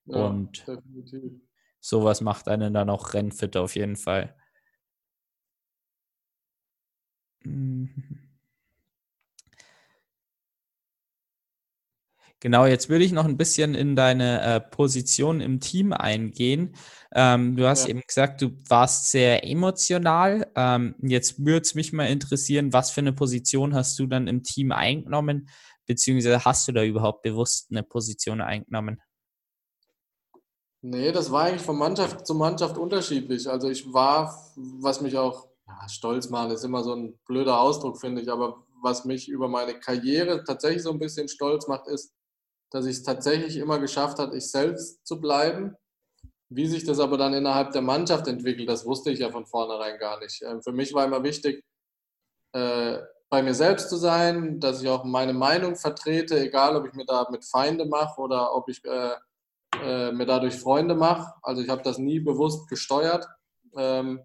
[0.05, 1.41] Ja, und definitiv.
[1.79, 4.35] sowas macht einen dann auch rennfit auf jeden Fall.
[7.45, 8.24] Mhm.
[12.45, 16.75] Genau, jetzt würde ich noch ein bisschen in deine äh, Position im Team eingehen.
[17.11, 17.89] Ähm, du hast ja.
[17.89, 20.51] eben gesagt, du warst sehr emotional.
[20.55, 24.43] Ähm, jetzt würde es mich mal interessieren, was für eine Position hast du dann im
[24.43, 25.49] Team eingenommen,
[25.87, 29.01] beziehungsweise hast du da überhaupt bewusst eine Position eingenommen?
[30.83, 33.49] Nee, das war eigentlich von Mannschaft zu Mannschaft unterschiedlich.
[33.49, 37.99] Also ich war, was mich auch ja, stolz machen, ist immer so ein blöder Ausdruck,
[37.99, 42.13] finde ich, aber was mich über meine Karriere tatsächlich so ein bisschen stolz macht, ist,
[42.75, 45.77] dass ich es tatsächlich immer geschafft habe, ich selbst zu bleiben.
[46.49, 49.97] Wie sich das aber dann innerhalb der Mannschaft entwickelt, das wusste ich ja von vornherein
[49.97, 50.41] gar nicht.
[50.41, 51.63] Ähm, für mich war immer wichtig,
[52.51, 52.97] äh,
[53.29, 57.05] bei mir selbst zu sein, dass ich auch meine Meinung vertrete, egal ob ich mir
[57.05, 59.15] damit Feinde mache oder ob ich äh,
[59.81, 61.33] äh, mir dadurch Freunde mache.
[61.43, 63.25] Also ich habe das nie bewusst gesteuert.
[63.77, 64.19] Ähm,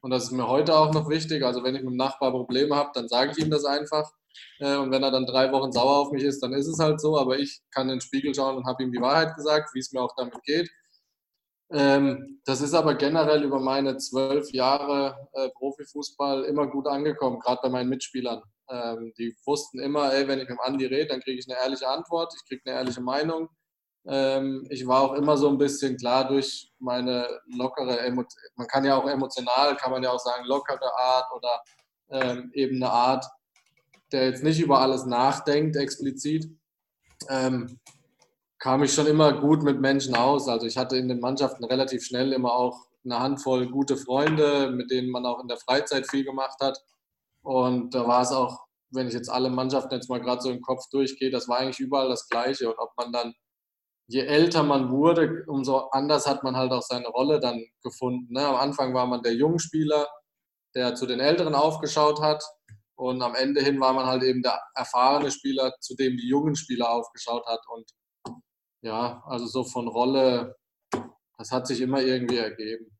[0.00, 1.44] und das ist mir heute auch noch wichtig.
[1.44, 4.08] Also wenn ich mit dem Nachbar Probleme habe, dann sage ich ihm das einfach.
[4.58, 7.00] Äh, und wenn er dann drei Wochen sauer auf mich ist, dann ist es halt
[7.00, 7.18] so.
[7.18, 9.92] Aber ich kann in den Spiegel schauen und habe ihm die Wahrheit gesagt, wie es
[9.92, 10.70] mir auch damit geht.
[11.70, 17.60] Ähm, das ist aber generell über meine zwölf Jahre äh, Profifußball immer gut angekommen, gerade
[17.62, 18.40] bei meinen Mitspielern.
[18.70, 21.58] Ähm, die wussten immer, ey, wenn ich mit dem Andi rede, dann kriege ich eine
[21.60, 23.48] ehrliche Antwort, ich kriege eine ehrliche Meinung.
[24.06, 27.98] Ähm, ich war auch immer so ein bisschen klar durch meine lockere,
[28.54, 31.62] man kann ja auch emotional, kann man ja auch sagen, lockere Art oder
[32.52, 33.26] eben eine Art,
[34.12, 36.48] der jetzt nicht über alles nachdenkt explizit.
[37.28, 37.78] Ähm,
[38.58, 40.48] kam ich schon immer gut mit Menschen aus.
[40.48, 44.90] Also ich hatte in den Mannschaften relativ schnell immer auch eine Handvoll gute Freunde, mit
[44.90, 46.78] denen man auch in der Freizeit viel gemacht hat.
[47.42, 50.60] Und da war es auch, wenn ich jetzt alle Mannschaften jetzt mal gerade so im
[50.60, 52.68] Kopf durchgehe, das war eigentlich überall das Gleiche.
[52.68, 53.34] Und ob man dann,
[54.08, 58.32] je älter man wurde, umso anders hat man halt auch seine Rolle dann gefunden.
[58.32, 58.46] Ne?
[58.46, 60.08] Am Anfang war man der Jungspieler,
[60.74, 62.42] der zu den Älteren aufgeschaut hat.
[62.96, 66.56] Und am Ende hin war man halt eben der erfahrene Spieler, zu dem die jungen
[66.56, 67.60] Spieler aufgeschaut hat.
[67.68, 67.90] Und
[68.82, 70.56] ja, also so von Rolle,
[71.38, 72.96] das hat sich immer irgendwie ergeben.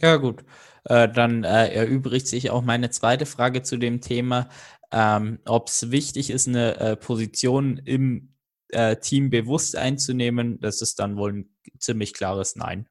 [0.00, 0.44] Ja, gut.
[0.84, 4.48] Äh, dann äh, erübrigt sich auch meine zweite Frage zu dem Thema,
[4.92, 8.34] ähm, ob es wichtig ist, eine äh, Position im
[8.68, 10.60] äh, Team bewusst einzunehmen.
[10.60, 12.88] Das ist dann wohl ein ziemlich klares Nein.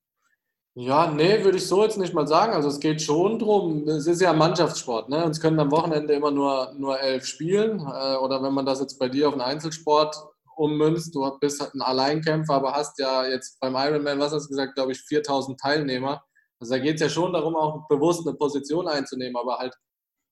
[0.75, 2.53] Ja, nee, würde ich so jetzt nicht mal sagen.
[2.53, 5.23] Also es geht schon drum, es ist ja ein Mannschaftssport, ne?
[5.23, 7.79] Uns können am Wochenende immer nur, nur elf spielen.
[7.79, 10.15] Äh, oder wenn man das jetzt bei dir auf einen Einzelsport
[10.55, 11.15] ummünzt.
[11.15, 14.75] Du bist halt ein Alleinkämpfer, aber hast ja jetzt beim Ironman, was hast du gesagt,
[14.75, 16.23] glaube ich, 4000 Teilnehmer.
[16.59, 19.35] Also da geht es ja schon darum, auch bewusst eine Position einzunehmen.
[19.37, 19.75] Aber halt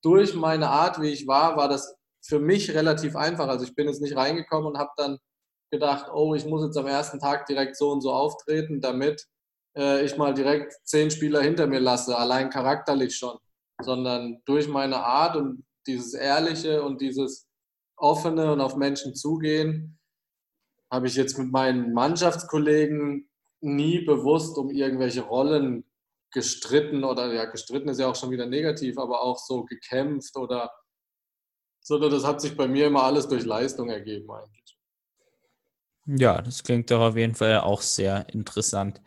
[0.03, 3.47] durch meine Art, wie ich war, war das für mich relativ einfach.
[3.47, 5.19] Also ich bin jetzt nicht reingekommen und habe dann
[5.71, 9.25] gedacht, oh, ich muss jetzt am ersten Tag direkt so und so auftreten, damit
[9.75, 13.37] äh, ich mal direkt zehn Spieler hinter mir lasse, allein charakterlich schon,
[13.81, 17.47] sondern durch meine Art und dieses Ehrliche und dieses
[17.95, 19.99] offene und auf Menschen zugehen,
[20.91, 23.29] habe ich jetzt mit meinen Mannschaftskollegen
[23.61, 25.85] nie bewusst um irgendwelche Rollen
[26.33, 30.71] gestritten oder ja, gestritten ist ja auch schon wieder negativ, aber auch so gekämpft oder
[31.83, 34.77] sondern das hat sich bei mir immer alles durch Leistung ergeben eigentlich.
[36.05, 39.01] Ja, das klingt doch auf jeden Fall auch sehr interessant.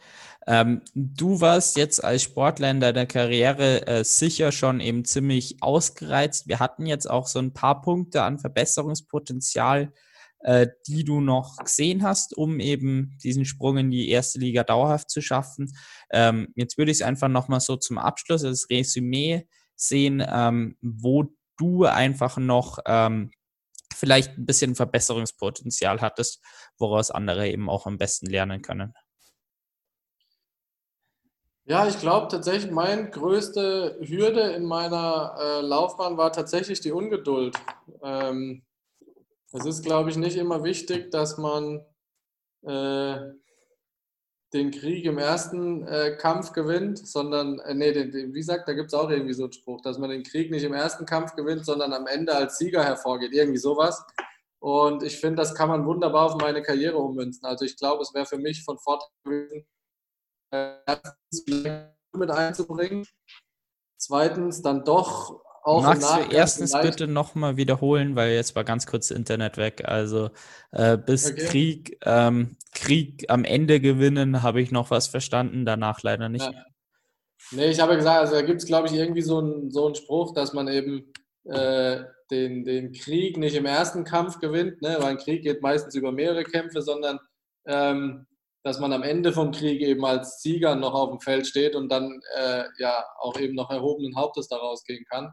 [0.46, 6.48] Ähm, du warst jetzt als Sportler in deiner Karriere äh, sicher schon eben ziemlich ausgereizt.
[6.48, 9.92] Wir hatten jetzt auch so ein paar Punkte an Verbesserungspotenzial
[10.44, 15.10] äh, die du noch gesehen hast, um eben diesen Sprung in die erste Liga dauerhaft
[15.10, 15.72] zu schaffen.
[16.10, 21.34] Ähm, jetzt würde ich es einfach nochmal so zum Abschluss, das Resümee sehen, ähm, wo
[21.56, 23.30] du einfach noch ähm,
[23.94, 26.42] vielleicht ein bisschen Verbesserungspotenzial hattest,
[26.78, 28.92] woraus andere eben auch am besten lernen können.
[31.66, 37.56] Ja, ich glaube tatsächlich, meine größte Hürde in meiner äh, Laufbahn war tatsächlich die Ungeduld.
[38.02, 38.62] Ähm,
[39.50, 41.82] es ist, glaube ich, nicht immer wichtig, dass man
[42.66, 43.16] äh,
[44.52, 48.74] den Krieg im ersten äh, Kampf gewinnt, sondern, äh, nee, den, den, wie gesagt, da
[48.74, 51.34] gibt es auch irgendwie so einen Spruch, dass man den Krieg nicht im ersten Kampf
[51.34, 54.04] gewinnt, sondern am Ende als Sieger hervorgeht, irgendwie sowas.
[54.58, 57.46] Und ich finde, das kann man wunderbar auf meine Karriere ummünzen.
[57.46, 59.66] Also ich glaube, es wäre für mich von Vorteil gewesen,
[62.12, 63.06] mit einzubringen.
[63.96, 69.10] Zweitens dann doch auch Magst du erstens bitte nochmal wiederholen, weil jetzt war ganz kurz
[69.10, 69.82] Internet weg.
[69.86, 70.28] Also
[70.72, 71.46] äh, bis okay.
[71.46, 76.44] Krieg, ähm, Krieg am Ende gewinnen, habe ich noch was verstanden, danach leider nicht.
[76.44, 76.64] Ja.
[77.50, 80.34] Nee, ich habe gesagt, also da gibt es, glaube ich, irgendwie so einen so Spruch,
[80.34, 81.12] dass man eben
[81.44, 84.96] äh, den, den Krieg nicht im ersten Kampf gewinnt, ne?
[84.98, 87.18] weil ein Krieg geht meistens über mehrere Kämpfe, sondern
[87.66, 88.26] ähm,
[88.64, 91.90] dass man am Ende vom Krieg eben als Sieger noch auf dem Feld steht und
[91.90, 95.30] dann äh, ja auch eben noch erhobenen Hauptes daraus gehen kann.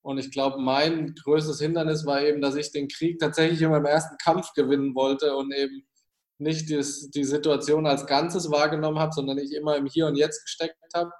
[0.00, 3.86] Und ich glaube, mein größtes Hindernis war eben, dass ich den Krieg tatsächlich in meinem
[3.86, 5.88] ersten Kampf gewinnen wollte und eben
[6.38, 6.80] nicht die,
[7.14, 11.10] die Situation als Ganzes wahrgenommen habe, sondern ich immer im Hier und Jetzt gesteckt habe.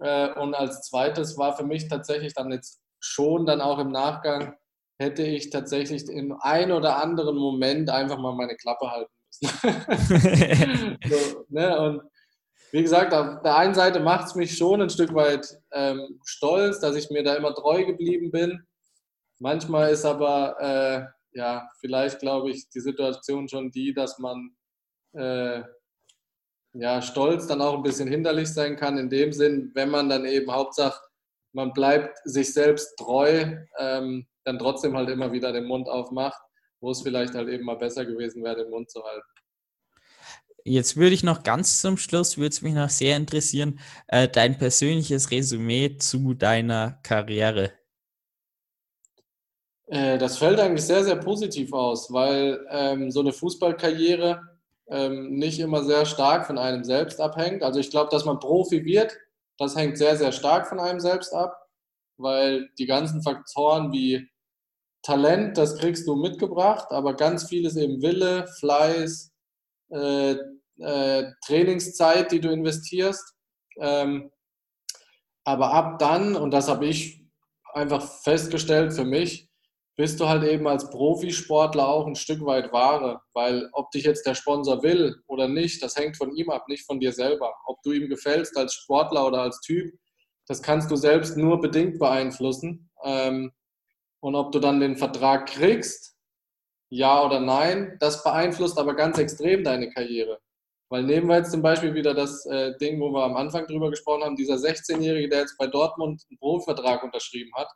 [0.00, 4.54] Äh, und als zweites war für mich tatsächlich dann jetzt schon dann auch im Nachgang,
[4.98, 10.98] hätte ich tatsächlich in ein oder anderen Moment einfach mal meine Klappe halten müssen.
[11.08, 11.78] so, ne?
[11.78, 12.02] Und
[12.72, 16.80] wie gesagt, auf der einen Seite macht es mich schon ein Stück weit ähm, stolz,
[16.80, 18.66] dass ich mir da immer treu geblieben bin.
[19.38, 24.56] Manchmal ist aber, äh, ja, vielleicht glaube ich, die Situation schon die, dass man
[25.14, 25.62] äh,
[26.78, 30.24] ja, Stolz dann auch ein bisschen hinderlich sein kann, in dem Sinn, wenn man dann
[30.24, 31.00] eben Hauptsache,
[31.52, 36.40] man bleibt sich selbst treu, ähm, dann trotzdem halt immer wieder den Mund aufmacht,
[36.86, 39.26] wo es vielleicht halt eben mal besser gewesen wäre, den Mund zu halten.
[40.62, 44.56] Jetzt würde ich noch ganz zum Schluss, würde es mich noch sehr interessieren, äh, dein
[44.56, 47.72] persönliches Resümee zu deiner Karriere.
[49.88, 54.40] Äh, das fällt eigentlich sehr, sehr positiv aus, weil ähm, so eine Fußballkarriere
[54.88, 57.64] ähm, nicht immer sehr stark von einem selbst abhängt.
[57.64, 59.16] Also ich glaube, dass man Profi wird,
[59.58, 61.68] das hängt sehr, sehr stark von einem selbst ab,
[62.16, 64.28] weil die ganzen Faktoren wie
[65.06, 69.32] Talent, das kriegst du mitgebracht, aber ganz vieles eben Wille, Fleiß,
[69.90, 70.34] äh,
[70.80, 73.34] äh, Trainingszeit, die du investierst.
[73.80, 74.32] Ähm,
[75.44, 77.24] aber ab dann, und das habe ich
[77.72, 79.48] einfach festgestellt für mich,
[79.96, 84.26] bist du halt eben als Profisportler auch ein Stück weit Ware, weil ob dich jetzt
[84.26, 87.54] der Sponsor will oder nicht, das hängt von ihm ab, nicht von dir selber.
[87.66, 89.94] Ob du ihm gefällst als Sportler oder als Typ,
[90.48, 92.90] das kannst du selbst nur bedingt beeinflussen.
[93.04, 93.52] Ähm,
[94.26, 96.16] und ob du dann den Vertrag kriegst,
[96.90, 100.40] ja oder nein, das beeinflusst aber ganz extrem deine Karriere.
[100.90, 103.88] Weil nehmen wir jetzt zum Beispiel wieder das äh, Ding, wo wir am Anfang drüber
[103.88, 107.68] gesprochen haben, dieser 16-Jährige, der jetzt bei Dortmund einen Profivertrag unterschrieben hat,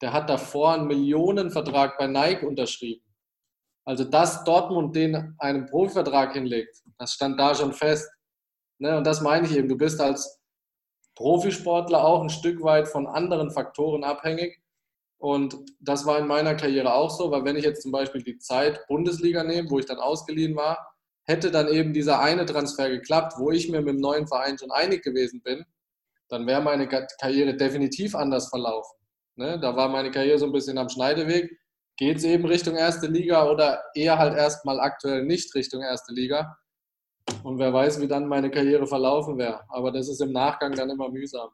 [0.00, 3.04] der hat davor einen Millionenvertrag bei Nike unterschrieben.
[3.84, 8.08] Also, dass Dortmund den einen Profivertrag hinlegt, das stand da schon fest.
[8.78, 8.98] Ne?
[8.98, 10.40] Und das meine ich eben, du bist als
[11.16, 14.62] Profisportler auch ein Stück weit von anderen Faktoren abhängig.
[15.18, 18.38] Und das war in meiner Karriere auch so, weil wenn ich jetzt zum Beispiel die
[18.38, 20.94] Zeit Bundesliga nehme, wo ich dann ausgeliehen war,
[21.24, 24.70] hätte dann eben dieser eine Transfer geklappt, wo ich mir mit dem neuen Verein schon
[24.70, 25.64] einig gewesen bin,
[26.28, 28.96] dann wäre meine Karriere definitiv anders verlaufen.
[29.36, 29.58] Ne?
[29.60, 31.50] Da war meine Karriere so ein bisschen am Schneideweg.
[31.96, 36.56] Geht es eben Richtung erste Liga oder eher halt erstmal aktuell nicht Richtung erste Liga?
[37.42, 39.62] Und wer weiß, wie dann meine Karriere verlaufen wäre.
[39.68, 41.50] Aber das ist im Nachgang dann immer mühsam.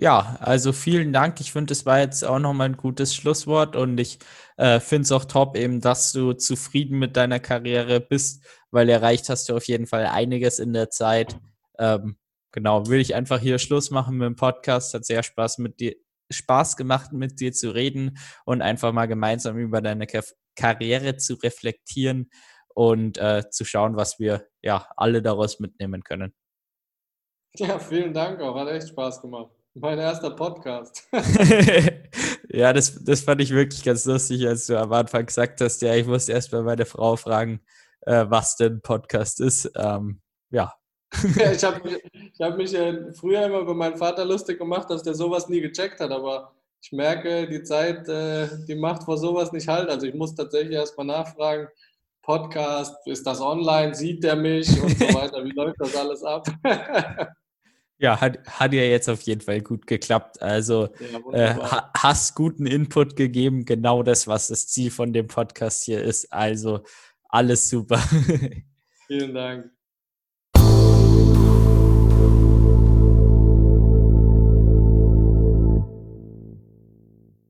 [0.00, 1.40] Ja, also vielen Dank.
[1.40, 4.20] Ich finde, es war jetzt auch nochmal ein gutes Schlusswort und ich
[4.56, 9.28] äh, finde es auch top, eben, dass du zufrieden mit deiner Karriere bist, weil erreicht
[9.28, 11.36] hast du auf jeden Fall einiges in der Zeit.
[11.80, 12.16] Ähm,
[12.52, 14.94] genau, will ich einfach hier Schluss machen mit dem Podcast.
[14.94, 15.96] Hat sehr Spaß mit dir,
[16.30, 20.06] Spaß gemacht, mit dir zu reden und einfach mal gemeinsam über deine
[20.54, 22.30] Karriere zu reflektieren
[22.72, 26.32] und äh, zu schauen, was wir ja alle daraus mitnehmen können.
[27.56, 28.54] Ja, vielen Dank auch.
[28.54, 29.57] Hat echt Spaß gemacht.
[29.74, 31.08] Mein erster Podcast.
[32.48, 35.94] ja, das, das fand ich wirklich ganz lustig, als du am Anfang gesagt hast, ja,
[35.94, 37.60] ich musste erst mal meine Frau fragen,
[38.02, 39.70] äh, was denn Podcast ist.
[39.76, 40.74] Ähm, ja,
[41.36, 42.02] ja, ich habe mich,
[42.40, 46.00] hab mich äh, früher immer über meinen Vater lustig gemacht, dass der sowas nie gecheckt
[46.00, 49.88] hat, aber ich merke, die Zeit, äh, die macht vor sowas nicht halt.
[49.88, 51.68] Also ich muss tatsächlich erstmal nachfragen,
[52.22, 56.46] Podcast, ist das online, sieht der mich und so weiter, wie läuft das alles ab?
[57.98, 60.40] Ja, hat, hat ja jetzt auf jeden Fall gut geklappt.
[60.40, 60.88] Also
[61.32, 61.54] ja, äh,
[61.96, 66.32] hast guten Input gegeben, genau das, was das Ziel von dem Podcast hier ist.
[66.32, 66.84] Also
[67.28, 67.98] alles super.
[69.08, 69.77] Vielen Dank.